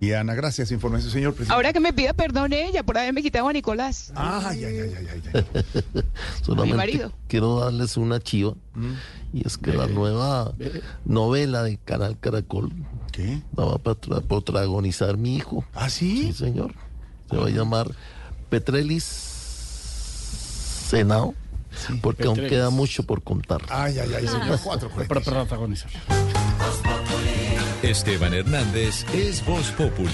[0.00, 0.70] Y Ana, gracias.
[0.70, 1.54] Información, señor presidente.
[1.54, 4.12] Ahora que me pida perdón ella por haberme quitado a Nicolás.
[4.14, 5.44] Ay, ay, ay, ay, ay, ay.
[5.94, 6.02] Mi
[6.42, 7.12] Solamente marido.
[7.26, 8.52] quiero darles una chiva.
[9.32, 10.52] Y es que la nueva
[11.06, 12.70] novela de Canal Caracol
[13.12, 13.42] ¿Qué?
[13.56, 15.64] la va a protagonizar mi hijo.
[15.74, 16.26] ¿Ah, sí?
[16.28, 16.74] Sí, señor.
[17.28, 17.90] Se va a llamar
[18.48, 19.04] Petrelis
[20.88, 21.34] Senao.
[22.02, 23.62] porque aún queda mucho por contar.
[23.68, 24.58] Ay, ay, ay, señor.
[24.62, 25.90] Cuatro Para protagonizar.
[27.82, 30.10] Esteban Hernández es Voz Populi.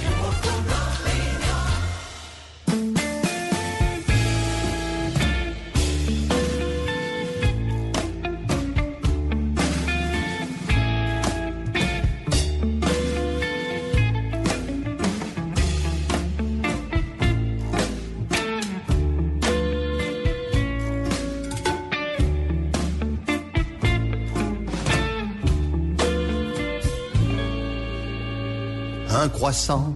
[29.37, 29.95] Croissant,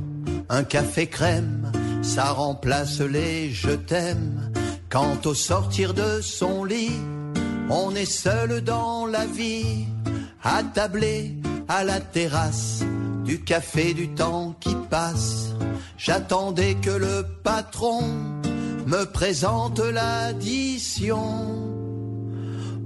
[0.50, 1.72] un café crème,
[2.02, 4.52] ça remplace les je t'aime.
[4.90, 7.00] Quand au sortir de son lit,
[7.70, 9.86] on est seul dans la vie,
[10.42, 11.36] attablé
[11.68, 12.84] à la terrasse
[13.24, 15.54] du café du temps qui passe.
[15.96, 18.02] J'attendais que le patron
[18.86, 21.79] me présente l'addition.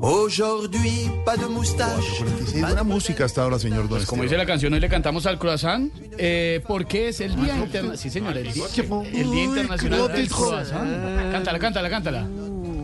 [0.06, 2.22] Aujourd'hui, pas de moustache.
[2.60, 5.38] Buena música hasta ahora, señor Don Pues como dice la canción, hoy le cantamos al
[5.38, 7.96] croissant, eh, porque es el Día Internacional.
[7.96, 8.64] Sí, señor, el Día,
[9.14, 11.32] el día Internacional del Croissant.
[11.32, 12.28] Cántala, cántala, cántala.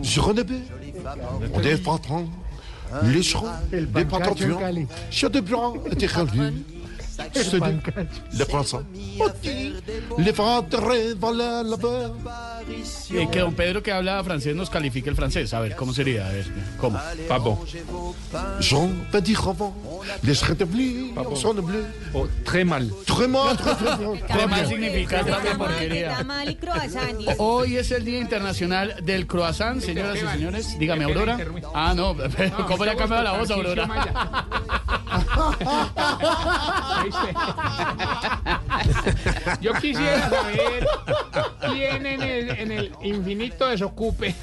[0.02, 0.54] Je connais pas.
[1.52, 2.26] On est patron.
[3.02, 4.34] Les chevaux, les patrons.
[7.34, 7.80] Je te prends, t'es revenu.
[7.80, 8.82] Je te dis, le croissant.
[10.18, 11.76] Les valent la.
[13.12, 15.52] Eh, que don Pedro que habla francés nos califique el francés.
[15.54, 16.28] A ver, ¿cómo sería?
[16.28, 16.46] A ver,
[16.78, 16.98] ¿cómo?
[17.28, 17.64] Papo.
[18.60, 19.74] Jean Petit Ravant.
[20.22, 21.84] Les rétablis sont bleus.
[22.44, 22.88] très mal.
[23.06, 24.20] Très mal, très, très mal.
[24.28, 26.26] Très mal significa otra porquería.
[27.38, 30.78] Hoy es el Día Internacional del Croissant, señoras y señores.
[30.78, 31.38] Dígame, Aurora.
[31.74, 33.88] Ah, no, pero ¿cómo le ha cambiado la voz, Aurora?
[39.60, 40.86] Yo quisiera saber
[41.72, 44.34] quién en el, en el infinito desocupe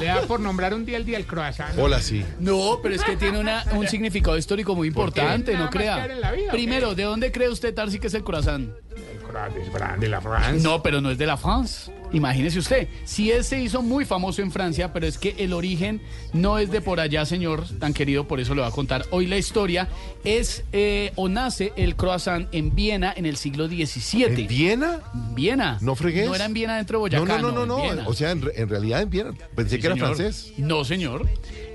[0.00, 1.78] le da por nombrar un día el día del croissant.
[1.78, 2.24] Hola, sí.
[2.38, 5.94] No, pero es que tiene una- un significado histórico muy importante, no crea.
[5.96, 6.52] quedar en la vida.
[6.52, 8.70] Primero, ¿de dónde cree usted, Tarsi, que es el croissant?
[8.96, 10.60] El croissant es de la France.
[10.62, 11.92] No, pero no es de la France.
[12.12, 12.88] Imagínese usted.
[13.04, 16.00] Sí, él se hizo muy famoso en Francia, pero es que el origen
[16.32, 19.26] no es de por allá, señor, tan querido, por eso le va a contar hoy
[19.26, 19.88] la historia.
[20.24, 24.24] Es eh, o nace el croissant en Viena en el siglo XVII.
[24.24, 25.00] ¿En Viena?
[25.34, 25.78] Viena.
[25.80, 26.26] No fregues.
[26.26, 27.40] No era en Viena dentro de No, Boyacá.
[27.42, 27.82] no, no, no, no.
[27.82, 28.08] Viena.
[28.08, 29.32] O sea, en, re- en realidad en Viena.
[29.54, 30.16] Pensé Sí, que era señor.
[30.16, 30.52] francés.
[30.58, 31.26] No, señor.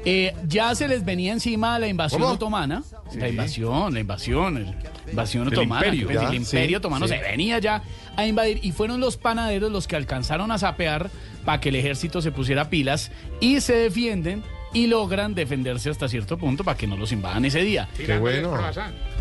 [0.05, 2.33] Eh, ya se les venía encima la invasión ¿Cómo?
[2.33, 2.83] otomana.
[3.15, 4.65] La invasión, la invasión, el-
[5.05, 5.85] la invasión Del otomana.
[5.85, 6.07] imperio.
[6.07, 7.13] pues, el imperio sí, otomano sí.
[7.13, 7.83] se venía ya
[8.17, 11.09] a invadir y fueron los panaderos los que alcanzaron a sapear
[11.45, 14.43] para que el ejército se pusiera pilas y se defienden
[14.73, 17.87] y logran defenderse hasta cierto punto para que no los invadan ese día.
[17.95, 18.59] Tirándole bueno.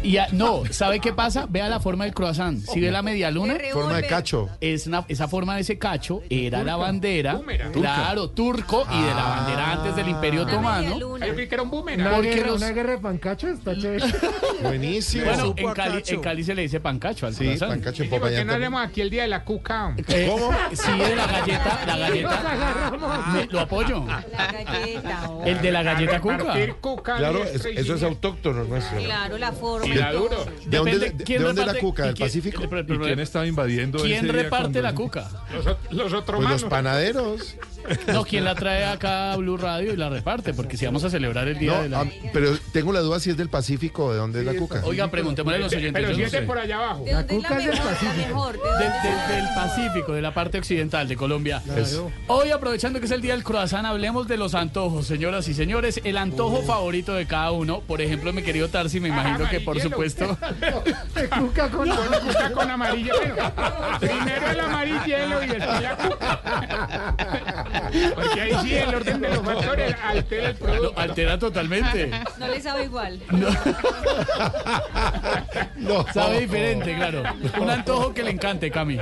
[0.02, 1.46] Y a- no, ¿sabe qué pasa?
[1.48, 2.58] Vea la forma del croissant.
[2.64, 4.48] Si ve la media luna, Forma de cacho.
[4.60, 7.72] es una- esa forma de ese cacho era la bandera, Boomerang.
[7.72, 10.98] claro, turco y de la bandera antes del Imperio Otomano.
[11.20, 12.00] Que era un boomerang.
[12.06, 14.04] Una, Porque guerra, los- una guerra de pancacho está chévere.
[14.62, 15.24] Buenísimo.
[15.24, 16.14] Bueno, en Cali, cacho.
[16.14, 17.70] en Cali se le dice pancacho al Sí, croissant.
[17.72, 19.94] pancacho en ¿Y por Popayán qué no haremos aquí el día de la cuca?
[20.08, 20.50] Eh, ¿Cómo?
[20.72, 22.92] Sí, de la galleta, la galleta.
[23.32, 24.04] Me- lo apoyo.
[24.06, 24.24] La
[24.64, 25.30] galleta.
[25.30, 25.41] oh.
[25.44, 26.54] El de la galleta cuca.
[26.80, 28.98] Cuca Claro, es- eso es autóctono nuestro.
[28.98, 29.86] Claro, la forma.
[29.86, 30.44] Y la duro.
[30.66, 32.06] ¿De dónde, de, quién de dónde la cuca?
[32.06, 32.62] ¿Del Pacífico?
[32.64, 35.30] ¿Y quién estaba invadiendo ¿Quién ese día reparte cuando- la cuca?
[35.52, 37.56] Los, los otros Pues los panaderos.
[38.12, 40.54] No, ¿quién la trae acá a Blue Radio y la reparte?
[40.54, 42.00] Porque si vamos a celebrar el día No, de la...
[42.00, 44.82] ah, pero tengo la duda si es del Pacífico o de dónde es la cuca.
[44.84, 45.92] Oiga, preguntémosle a los oyentes.
[46.02, 46.46] Pero si no es de sé.
[46.46, 47.04] por allá abajo.
[47.04, 48.14] ¿De dónde es la cuca es del Pacífico.
[48.28, 48.52] mejor.
[48.62, 51.62] ¿De Del, Pacífico, de la parte occidental de Colombia.
[51.76, 52.10] Eso.
[52.28, 56.00] Hoy, aprovechando que es el día del croissant, hablemos de los antojos, señoras y señores.
[56.04, 57.80] El antojo favorito de cada uno.
[57.80, 60.36] Por ejemplo, mi querido Tarsi, me imagino que por supuesto.
[61.14, 63.12] De cuca con Con cuca con amarillo.
[63.16, 63.34] Bueno,
[64.00, 67.71] primero el amarillelo y después la cuca.
[68.14, 71.00] Porque ahí sí el orden de los factores altera el producto.
[71.00, 72.10] altera totalmente.
[72.38, 73.20] No le sabe igual.
[75.76, 77.22] No, Sabe diferente, claro.
[77.60, 78.98] Un antojo que le encante, Cami.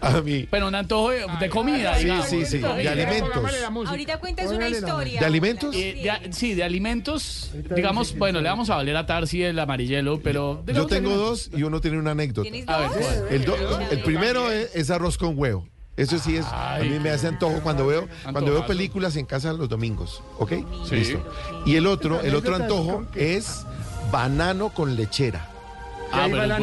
[0.00, 0.46] A mí.
[0.50, 2.26] Pero un antojo de, de comida, Sí, digamos.
[2.26, 2.58] sí, sí.
[2.58, 3.44] De alimentos.
[3.86, 5.20] Ahorita cuentas una historia.
[5.20, 5.74] ¿De alimentos?
[5.76, 10.20] Eh, de sí, de alimentos, digamos, bueno, le vamos a valer a Tarsi el amarillelo,
[10.22, 10.62] pero...
[10.66, 12.42] Yo tengo dos y uno tiene una anécdota.
[12.50, 12.96] ¿Tienes A ver, dos?
[12.98, 13.24] ¿cuál?
[13.30, 15.66] El, do- el primero es, es arroz con huevo.
[15.96, 19.52] Eso sí es, a mí me hace antojo cuando veo, cuando veo películas en casa
[19.54, 20.52] los domingos, ¿ok?
[20.90, 21.22] Listo.
[21.64, 23.64] Y el otro, el otro antojo es
[24.12, 25.48] banano con lechera.
[26.12, 26.58] Ah, ahí pero la.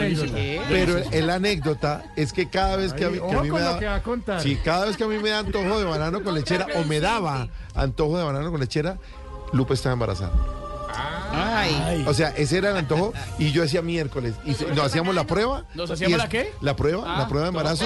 [0.69, 3.59] Pero el, anécdota es que cada vez que a mí, que a mí me con
[3.59, 4.41] lo da, que va a contar.
[4.41, 6.99] sí, cada vez que a mí me da antojo de banano con lechera o me
[6.99, 8.97] daba antojo de banano con lechera,
[9.51, 10.31] Lupe estaba embarazada.
[11.33, 12.03] Ay.
[12.07, 15.25] O sea, ese era el antojo y yo hacía miércoles y se- nos hacíamos la
[15.25, 15.65] prueba.
[15.73, 16.51] ¿Nos hacíamos es- la qué?
[16.61, 17.85] La prueba, Ah, la prueba de embarazo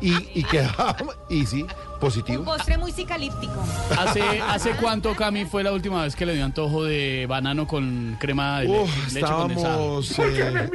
[0.00, 2.44] y, y quedábamos y sí, Un positivo.
[2.44, 3.54] postre muy cicalíptico.
[3.98, 8.16] ¿Hace, ¿Hace cuánto, Cami, fue la última vez que le dio antojo de banano con
[8.20, 9.74] crema de Uf, leche condensada?
[9.74, 10.70] estábamos eh,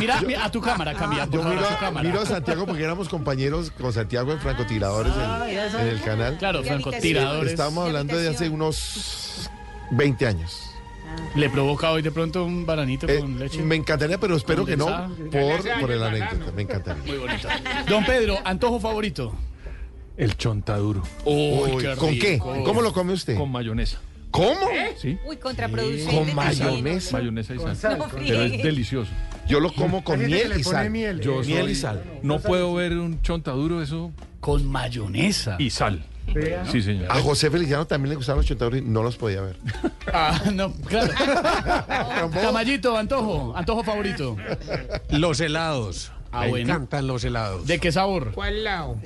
[0.00, 2.08] Mira, mira, a tu cámara, Cami, por yo miro, a tu a- cámara.
[2.08, 6.36] miro a Santiago porque éramos compañeros con Santiago en francotiradores en, en el canal.
[6.38, 7.50] Claro, francotiradores.
[7.52, 9.50] Estábamos hablando de hace unos
[9.90, 10.70] 20 años.
[11.34, 13.62] ¿Le provoca hoy de pronto un bananito Eh, con leche?
[13.62, 14.86] me encantaría, pero espero que no,
[15.32, 16.52] por, por el anécdota.
[16.54, 17.02] Me encantaría.
[17.04, 17.48] Muy bonito.
[17.88, 19.34] Don Pedro, antojo favorito.
[20.16, 21.02] El chontaduro.
[21.24, 22.38] Uy, qué ¿Con qué?
[22.38, 23.36] ¿Cómo lo come usted?
[23.36, 24.00] Con mayonesa.
[24.30, 24.68] ¿Cómo?
[24.98, 25.16] ¿Sí?
[25.26, 26.14] Uy, contraproducente.
[26.14, 27.16] Con mayonesa.
[27.18, 27.98] Mayonesa y sal.
[27.98, 29.10] No Pero es delicioso.
[29.48, 30.90] Yo lo como con miel le y pone sal.
[30.90, 31.20] miel.
[31.20, 32.04] Yo Miel soy- y sal.
[32.22, 35.56] No puedo ver un chontaduro eso Con mayonesa.
[35.58, 36.04] y sal.
[36.70, 37.10] Sí, señor.
[37.10, 39.56] A José Feliciano también le gustaban los chontadores y no los podía ver.
[40.12, 41.12] Ah, no, claro.
[42.32, 43.56] Camayito, antojo.
[43.56, 44.36] Antojo favorito.
[45.10, 46.12] Los helados.
[46.30, 46.64] Ah, Me bueno.
[46.74, 47.66] encantan los helados.
[47.66, 48.32] ¿De qué sabor?
[48.32, 48.96] ¿Cuál lado?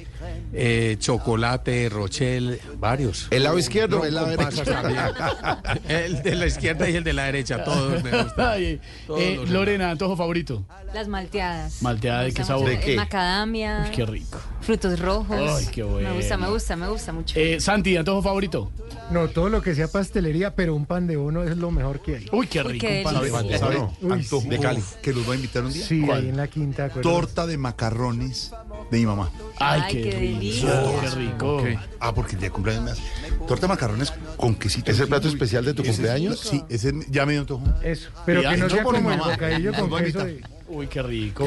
[0.52, 3.28] Eh, chocolate, rochelle, varios.
[3.30, 4.62] ¿El lado izquierdo o el lado derecho?
[5.88, 8.46] El de la izquierda y el de la derecha, todos me gustan.
[8.52, 10.64] Ay, Todos eh, los Lorena, antojo favorito.
[10.94, 11.80] Las malteadas.
[11.82, 12.68] Malteada, ¿de qué sabor?
[12.68, 12.96] ¿De qué?
[12.96, 13.84] Macadamia.
[13.88, 14.38] Uy, qué rico.
[14.60, 15.38] Frutos rojos.
[15.58, 16.10] Ay, qué bueno.
[16.10, 17.38] Me gusta, me gusta, me gusta mucho.
[17.38, 18.70] Eh, Santi, antojo favorito.
[19.10, 22.16] No, todo lo que sea pastelería, pero un pan de bono es lo mejor que
[22.16, 22.26] hay.
[22.32, 22.86] Uy, qué Uy, rico.
[22.86, 23.58] qué un pan de bono.
[23.58, 23.76] ¿Sabe?
[24.00, 24.48] Uy, Antojo sí.
[24.48, 24.82] de Cali.
[25.02, 25.86] Que los voy a invitar un día.
[25.86, 26.20] Sí, ¿Cuál?
[26.20, 26.88] ahí en la quinta.
[27.12, 28.52] Torta de macarrones
[28.90, 29.30] de mi mamá.
[29.58, 30.34] Ay, Ay, qué, qué rico.
[30.38, 30.82] delicia.
[31.00, 31.56] Qué rico.
[31.58, 31.66] Ok.
[32.00, 33.02] Ah, porque el día de cumpleaños me hace.
[33.46, 34.90] Torta de macarrones con quesito.
[34.90, 36.40] ¿Es el plato Uy, especial de tu ese es- cumpleaños?
[36.40, 37.64] sí, ese ya me dio antojo.
[37.82, 39.30] Eso, pero Y que no sea por mi como el mamá.
[39.32, 40.20] bocadillo Nos con voy a queso.
[40.28, 40.48] invitar.
[40.48, 41.46] de- Uy, qué rico.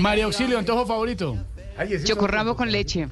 [0.00, 1.36] María Auxilio, antojo favorito.
[1.78, 2.56] Ay, ese es Chocorramo otro.
[2.58, 3.08] con leche.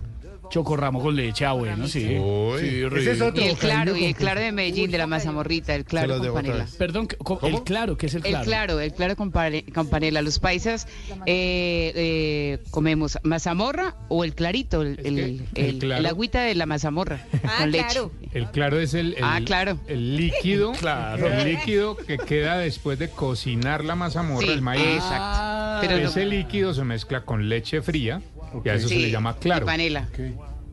[0.51, 2.19] Chocorramo con leche, ah, bueno, sí.
[2.19, 2.59] Uy.
[2.61, 3.27] Sí, Ese es rico.
[3.27, 6.35] otro Y el claro, y el claro de Medellín, de la mazamorrita, el claro con
[6.35, 6.67] panela.
[6.77, 7.09] Perdón,
[7.43, 8.39] el claro, ¿qué es el claro?
[8.41, 10.21] El claro, el claro con, pane- con panela.
[10.23, 10.89] Los paisas
[11.27, 16.01] eh, eh, comemos mazamorra o el clarito, el, el, el el- claro.
[16.01, 17.85] el agüita de la mazamorra Ah, con leche.
[17.87, 18.13] claro.
[18.33, 19.79] El claro es el, el- Ah, claro.
[19.87, 21.27] el líquido, Claro.
[21.29, 24.83] el líquido que queda después de cocinar la mazamorra, Sí, el maíz.
[24.85, 25.87] exacto.
[25.87, 28.21] Pero no- Ese líquido se mezcla con leche fría
[28.65, 29.65] y a eso se le llama claro.
[29.65, 30.09] y panela.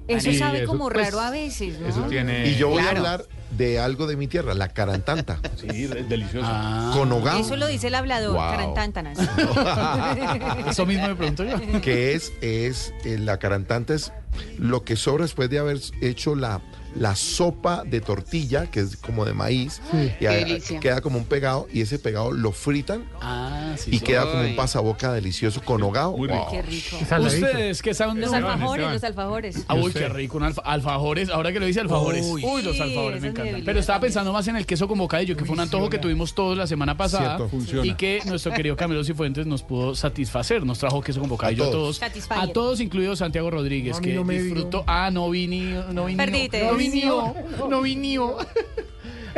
[0.07, 1.87] Eso Y sabe eso, como pues, raro a veces, ¿no?
[1.87, 2.47] Eso tiene.
[2.49, 5.39] Y yo voy a hablar de algo de mi tierra, la carantanta.
[5.57, 6.47] Sí, es delicioso.
[6.49, 7.39] Ah, Con hogao.
[7.39, 8.49] Eso lo dice el hablador, Wow.
[8.51, 9.17] carantántanas.
[10.69, 11.81] eso mismo me pregunto yo.
[11.81, 14.13] que es, es eh, la carantanta es
[14.57, 16.61] lo que sobra después de haber hecho la,
[16.99, 20.11] la sopa de tortilla, que es como de maíz, Sí.
[20.19, 23.91] y a- queda como un pegado, y ese pegado lo fritan Ah, sí.
[23.95, 26.17] y queda como un pasaboca delicioso con hogao.
[26.17, 26.39] Muy rico.
[26.43, 26.51] Wow.
[26.51, 26.97] Qué rico.
[27.25, 29.63] Ustedes que saben Los no, alfajores, los alfajores.
[29.67, 32.25] Ah, uy, qué rico, un alfa- alfajores, ahora que lo dice alfajores.
[32.25, 32.61] Uy, Uy.
[32.61, 33.61] los alfajores me encantan.
[33.63, 36.33] Pero estaba pensando más en el queso con bocadillo, que fue un antojo que tuvimos
[36.33, 37.37] todos la semana pasada.
[37.37, 37.49] Cierto.
[37.49, 37.85] Funciona.
[37.85, 40.65] Y que nuestro querido Camilo Cifuentes nos pudo satisfacer.
[40.65, 41.99] Nos trajo queso con bocadillo a A todos.
[41.99, 42.27] todos.
[42.31, 44.83] A todos, incluido Santiago Rodríguez, No, que no disfrutó.
[44.87, 46.17] Ah, no vini, no vini.
[46.17, 46.63] Perdite.
[46.65, 47.33] No vinió,
[47.69, 48.37] no vinió.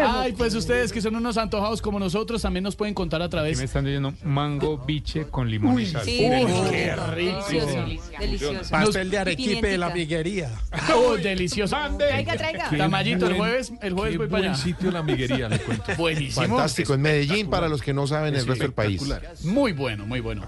[0.02, 3.32] Ay, pues ustedes que son unos antojados como nosotros también nos pueden contar a Aquí
[3.32, 3.58] través.
[3.58, 6.04] me están diciendo mango biche con limón y sal.
[6.06, 6.72] Sí, Uy, delicioso.
[6.72, 7.46] qué rico.
[7.50, 7.86] Delicioso.
[8.18, 8.70] Delicioso.
[8.72, 10.52] Pastel de arequipe de la miguería.
[11.12, 11.76] Uy, delicioso.
[11.98, 12.70] Traiga, traiga.
[12.78, 14.64] Tamayito, el buen- jueves, el jueves qué voy para buen allá.
[14.64, 15.84] sitio la miguería, le cuento.
[15.98, 16.48] Buenísimo.
[16.48, 16.94] Fantástico.
[16.94, 19.04] En Medellín, para los que no saben el resto del país.
[19.44, 20.46] Muy bueno, muy bueno.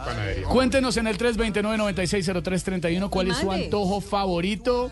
[0.47, 4.91] Cuéntenos en el 329-960331 cuál es su antojo favorito.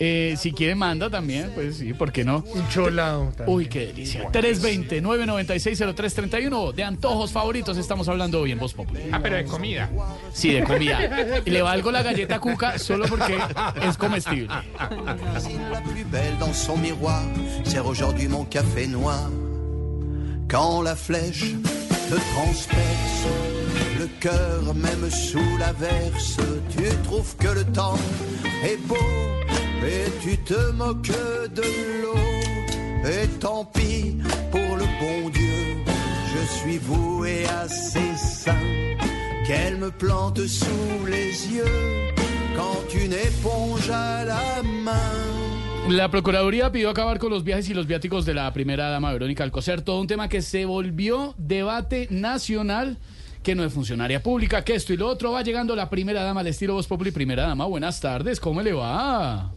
[0.00, 2.44] Eh, si quiere, manda también, pues sí, ¿por qué no?
[2.54, 3.32] Un cholado.
[3.36, 3.56] también.
[3.56, 4.30] Uy, qué delicia.
[4.30, 9.02] 329-960331 de antojos favoritos estamos hablando hoy en Voz Popular.
[9.10, 9.90] Ah, pero de comida.
[10.32, 11.40] Sí, de comida.
[11.44, 13.38] Y le valgo la galleta cuca solo porque
[13.82, 14.48] es comestible.
[14.48, 17.22] la plus belle dans son miroir
[17.64, 19.28] sert aujourd'hui mon café noir.
[20.48, 21.54] Quand la flèche
[22.08, 23.26] te transperce
[23.98, 26.36] le cœur même sous l'averse,
[26.70, 27.98] tu trouves que le temps
[28.64, 28.96] est beau
[29.88, 31.08] et tu te moques
[31.54, 31.68] de
[32.02, 32.14] l'eau.
[33.04, 34.16] Et tant pis
[34.50, 35.76] pour le bon Dieu,
[36.32, 38.08] je suis voué à ses
[39.46, 42.12] qu'elle me plante sous les yeux
[42.54, 45.88] quand une éponge à la main.
[45.88, 49.44] La Procuraduría pidió acabar con los viajes y los viáticos de la primera dama Verónica
[49.44, 52.98] Alcocer, todo un tema que se volvió debate nacional,
[53.42, 55.32] que no es funcionaria pública, que esto y lo otro.
[55.32, 57.10] Va llegando la primera dama al estilo Voz Populi.
[57.10, 59.50] Primera dama, buenas tardes, ¿cómo le va?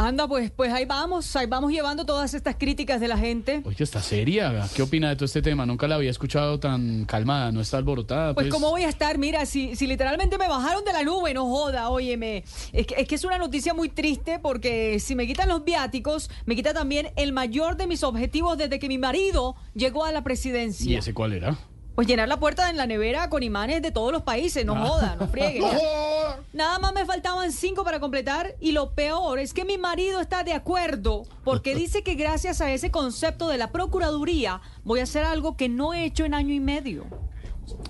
[0.00, 3.62] Anda, pues, pues ahí vamos, ahí vamos llevando todas estas críticas de la gente.
[3.64, 4.68] Oye, está seria.
[4.72, 5.66] ¿Qué opina de todo este tema?
[5.66, 8.32] Nunca la había escuchado tan calmada, no está alborotada.
[8.32, 9.18] Pues, Pues, ¿cómo voy a estar?
[9.18, 12.44] Mira, si, si literalmente me bajaron de la nube, no joda, óyeme.
[12.72, 16.30] Es que, es que es una noticia muy triste porque si me quitan los viáticos,
[16.46, 20.20] me quita también el mayor de mis objetivos desde que mi marido llegó a la
[20.20, 20.96] ¿Y presidencia.
[21.00, 21.58] ese cuál era?
[21.98, 25.16] Pues llenar la puerta en la nevera con imanes de todos los países, no joda,
[25.18, 25.66] no friegue.
[26.52, 30.44] Nada más me faltaban cinco para completar y lo peor es que mi marido está
[30.44, 35.24] de acuerdo porque dice que gracias a ese concepto de la Procuraduría voy a hacer
[35.24, 37.04] algo que no he hecho en año y medio.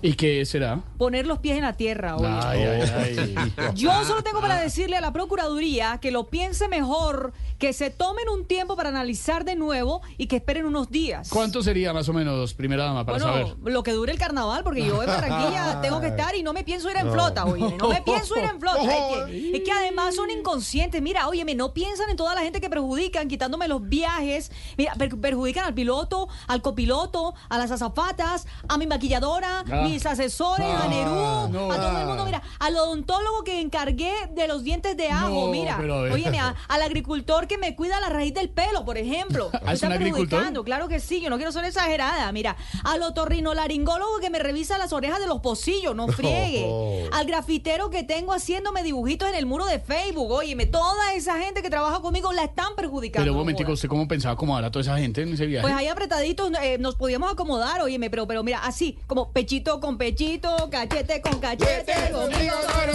[0.01, 0.81] ¿Y qué será?
[0.97, 2.15] Poner los pies en la tierra.
[2.15, 2.27] oye.
[2.27, 3.73] Ay, ay, ay.
[3.75, 8.27] Yo solo tengo para decirle a la Procuraduría que lo piense mejor, que se tomen
[8.29, 11.29] un tiempo para analizar de nuevo y que esperen unos días.
[11.29, 13.57] ¿Cuánto sería más o menos, primera dama, para Bueno, saber?
[13.73, 16.63] lo que dure el carnaval, porque yo en Barranquilla tengo que estar y no me
[16.63, 18.81] pienso ir en flota, oye, no me pienso ir en flota.
[18.81, 21.01] Es que, es que además son inconscientes.
[21.01, 24.51] Mira, óyeme, no piensan en toda la gente que perjudican, quitándome los viajes.
[24.77, 29.81] Mira, per- perjudican al piloto, al copiloto, a las azafatas, a mi maquilladora, Ah.
[29.83, 31.71] mis asesores, a Nerú, no.
[31.71, 32.25] a todo el mundo.
[32.25, 35.77] Mira, al odontólogo que encargué de los dientes de ajo, No, mira.
[36.11, 39.49] Óyeme, a- al agricultor que me cuida la raíz del pelo, por ejemplo.
[39.53, 40.63] ¿Ah, es Está un agricultor?
[40.63, 42.31] Claro que sí, yo no quiero ser exagerada.
[42.31, 47.09] Mira, al otorrinolaringólogo que me revisa las orejas de los pocillos, no friegue.
[47.11, 50.31] Al grafitero que tengo haciéndome dibujitos en el muro de Facebook.
[50.31, 53.25] Óyeme, toda esa gente que trabaja conmigo la están perjudicando.
[53.25, 53.73] Pero un momentico.
[53.73, 55.63] ¿usted cómo pensaba acomodar a toda esa gente en ese viaje?
[55.63, 59.97] Pues ahí apretaditos eh, nos podíamos acomodar, óyeme, pero, pero mira, así, como pechito con
[59.97, 62.89] pechito, cachete con cachete, ombligo con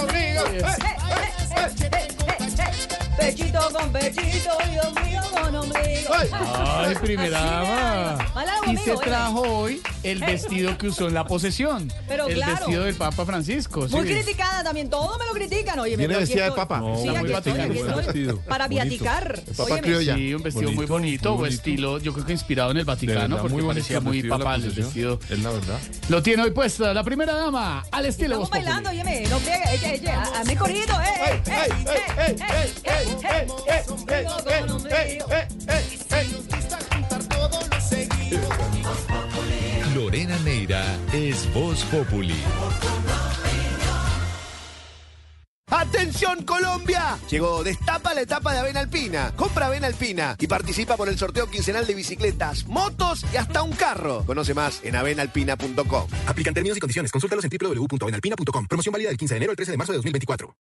[3.19, 6.15] Pechito con pechito y ombligo con ombligo.
[6.15, 8.19] Ay, primera dama.
[8.67, 9.05] Y se oye.
[9.05, 11.93] trajo hoy el vestido que usó en la posesión.
[12.09, 12.53] Pero el claro.
[12.57, 13.87] vestido del Papa Francisco.
[13.91, 14.15] Muy sí.
[14.15, 15.97] criticada también, todo me lo critican, oye.
[15.97, 16.79] ¿Viene pero aquí vestida de papa?
[16.81, 18.05] No, sí, aquí estoy, aquí estoy.
[18.05, 18.39] vestido.
[18.41, 19.41] Para viaticar.
[19.57, 20.15] Papa criolla.
[20.17, 21.55] Sí, un vestido muy Bonito, muy bonito.
[21.57, 24.71] estilo, yo creo que inspirado en el Vaticano, verdad, porque muy parecía muy papal el
[24.71, 25.19] vestido.
[25.31, 25.79] Es la verdad.
[26.09, 30.23] Lo tiene hoy puesta la primera dama, al estilo Estamos bailando, óyeme, no eche, a-
[30.23, 33.47] hazme corrido, eh, eh, eh, eh, eh, eh, eh,
[34.91, 35.19] eh.
[39.95, 42.35] Lorena Neira es Voz Populi.
[45.67, 47.19] ¡Atención Colombia!
[47.29, 49.33] Llegó Destapa la etapa de Avena Alpina.
[49.35, 53.73] Compra Avena Alpina y participa por el sorteo quincenal de bicicletas, motos y hasta un
[53.73, 54.25] carro.
[54.25, 56.09] Conoce más en avenalpina.com.
[56.27, 57.11] Aplican términos y condiciones.
[57.11, 58.67] Consultalos en www.avenalpina.com.
[58.67, 60.55] Promoción válida del 15 de enero al 13 de marzo de 2024.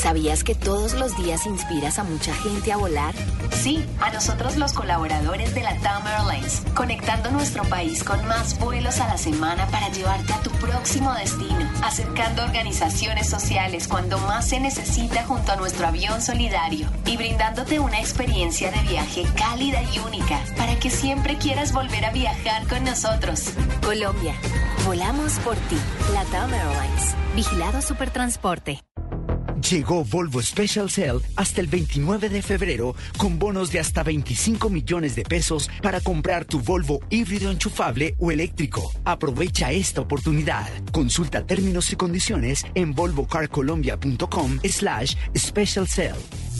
[0.00, 3.14] ¿Sabías que todos los días inspiras a mucha gente a volar?
[3.52, 8.98] Sí, a nosotros los colaboradores de la TAM Airlines, conectando nuestro país con más vuelos
[8.98, 14.58] a la semana para llevarte a tu próximo destino, acercando organizaciones sociales cuando más se
[14.58, 20.40] necesita junto a nuestro avión solidario y brindándote una experiencia de viaje cálida y única
[20.56, 23.52] para que siempre quieras volver a viajar con nosotros.
[23.84, 24.34] Colombia,
[24.86, 25.76] volamos por ti.
[26.14, 28.80] La TAM Airlines, vigilado Supertransporte.
[29.68, 35.14] Llegó Volvo Special Sale hasta el 29 de febrero con bonos de hasta 25 millones
[35.16, 38.92] de pesos para comprar tu Volvo híbrido enchufable o eléctrico.
[39.04, 40.68] Aprovecha esta oportunidad.
[40.92, 46.59] Consulta términos y condiciones en volvocarcolombia.com slash special sale.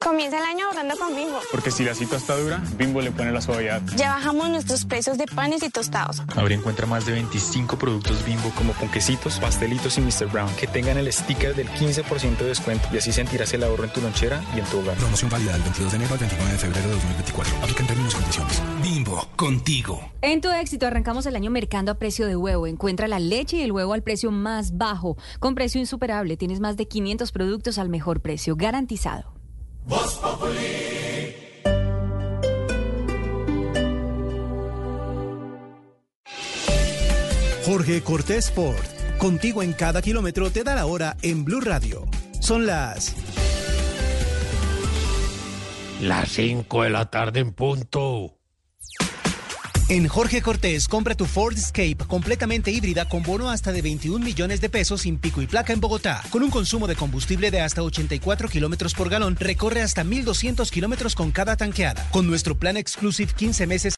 [0.00, 1.40] Comienza el año ahorrando con Bimbo.
[1.50, 3.82] Porque si la cita está dura, Bimbo le pone la suavidad.
[3.96, 6.22] Ya bajamos nuestros precios de panes y tostados.
[6.36, 10.30] Ahora encuentra más de 25 productos Bimbo como ponquecitos, pastelitos y Mr.
[10.30, 13.90] Brown que tengan el sticker del 15% de descuento y así sentirás el ahorro en
[13.90, 14.96] tu lonchera y en tu hogar.
[14.98, 17.56] Promoción válida del 22 de enero al 29 de febrero de 2024.
[17.58, 18.62] Aplica en términos y condiciones.
[18.80, 20.12] Bimbo, contigo.
[20.22, 22.68] En tu éxito arrancamos el año mercando a precio de huevo.
[22.68, 25.16] Encuentra la leche y el huevo al precio más bajo.
[25.40, 28.54] Con precio insuperable tienes más de 500 productos al mejor precio.
[28.54, 29.37] Garantizado.
[37.68, 42.06] Jorge Cortés Sport, contigo en cada kilómetro te da la hora en Blue Radio.
[42.40, 43.14] Son las
[46.00, 48.37] Las 5 de la tarde en punto.
[49.90, 54.60] En Jorge Cortés, compra tu Ford Escape completamente híbrida con bono hasta de 21 millones
[54.60, 56.22] de pesos sin pico y placa en Bogotá.
[56.28, 61.14] Con un consumo de combustible de hasta 84 kilómetros por galón, recorre hasta 1,200 kilómetros
[61.14, 62.06] con cada tanqueada.
[62.10, 63.96] Con nuestro plan Exclusive 15 meses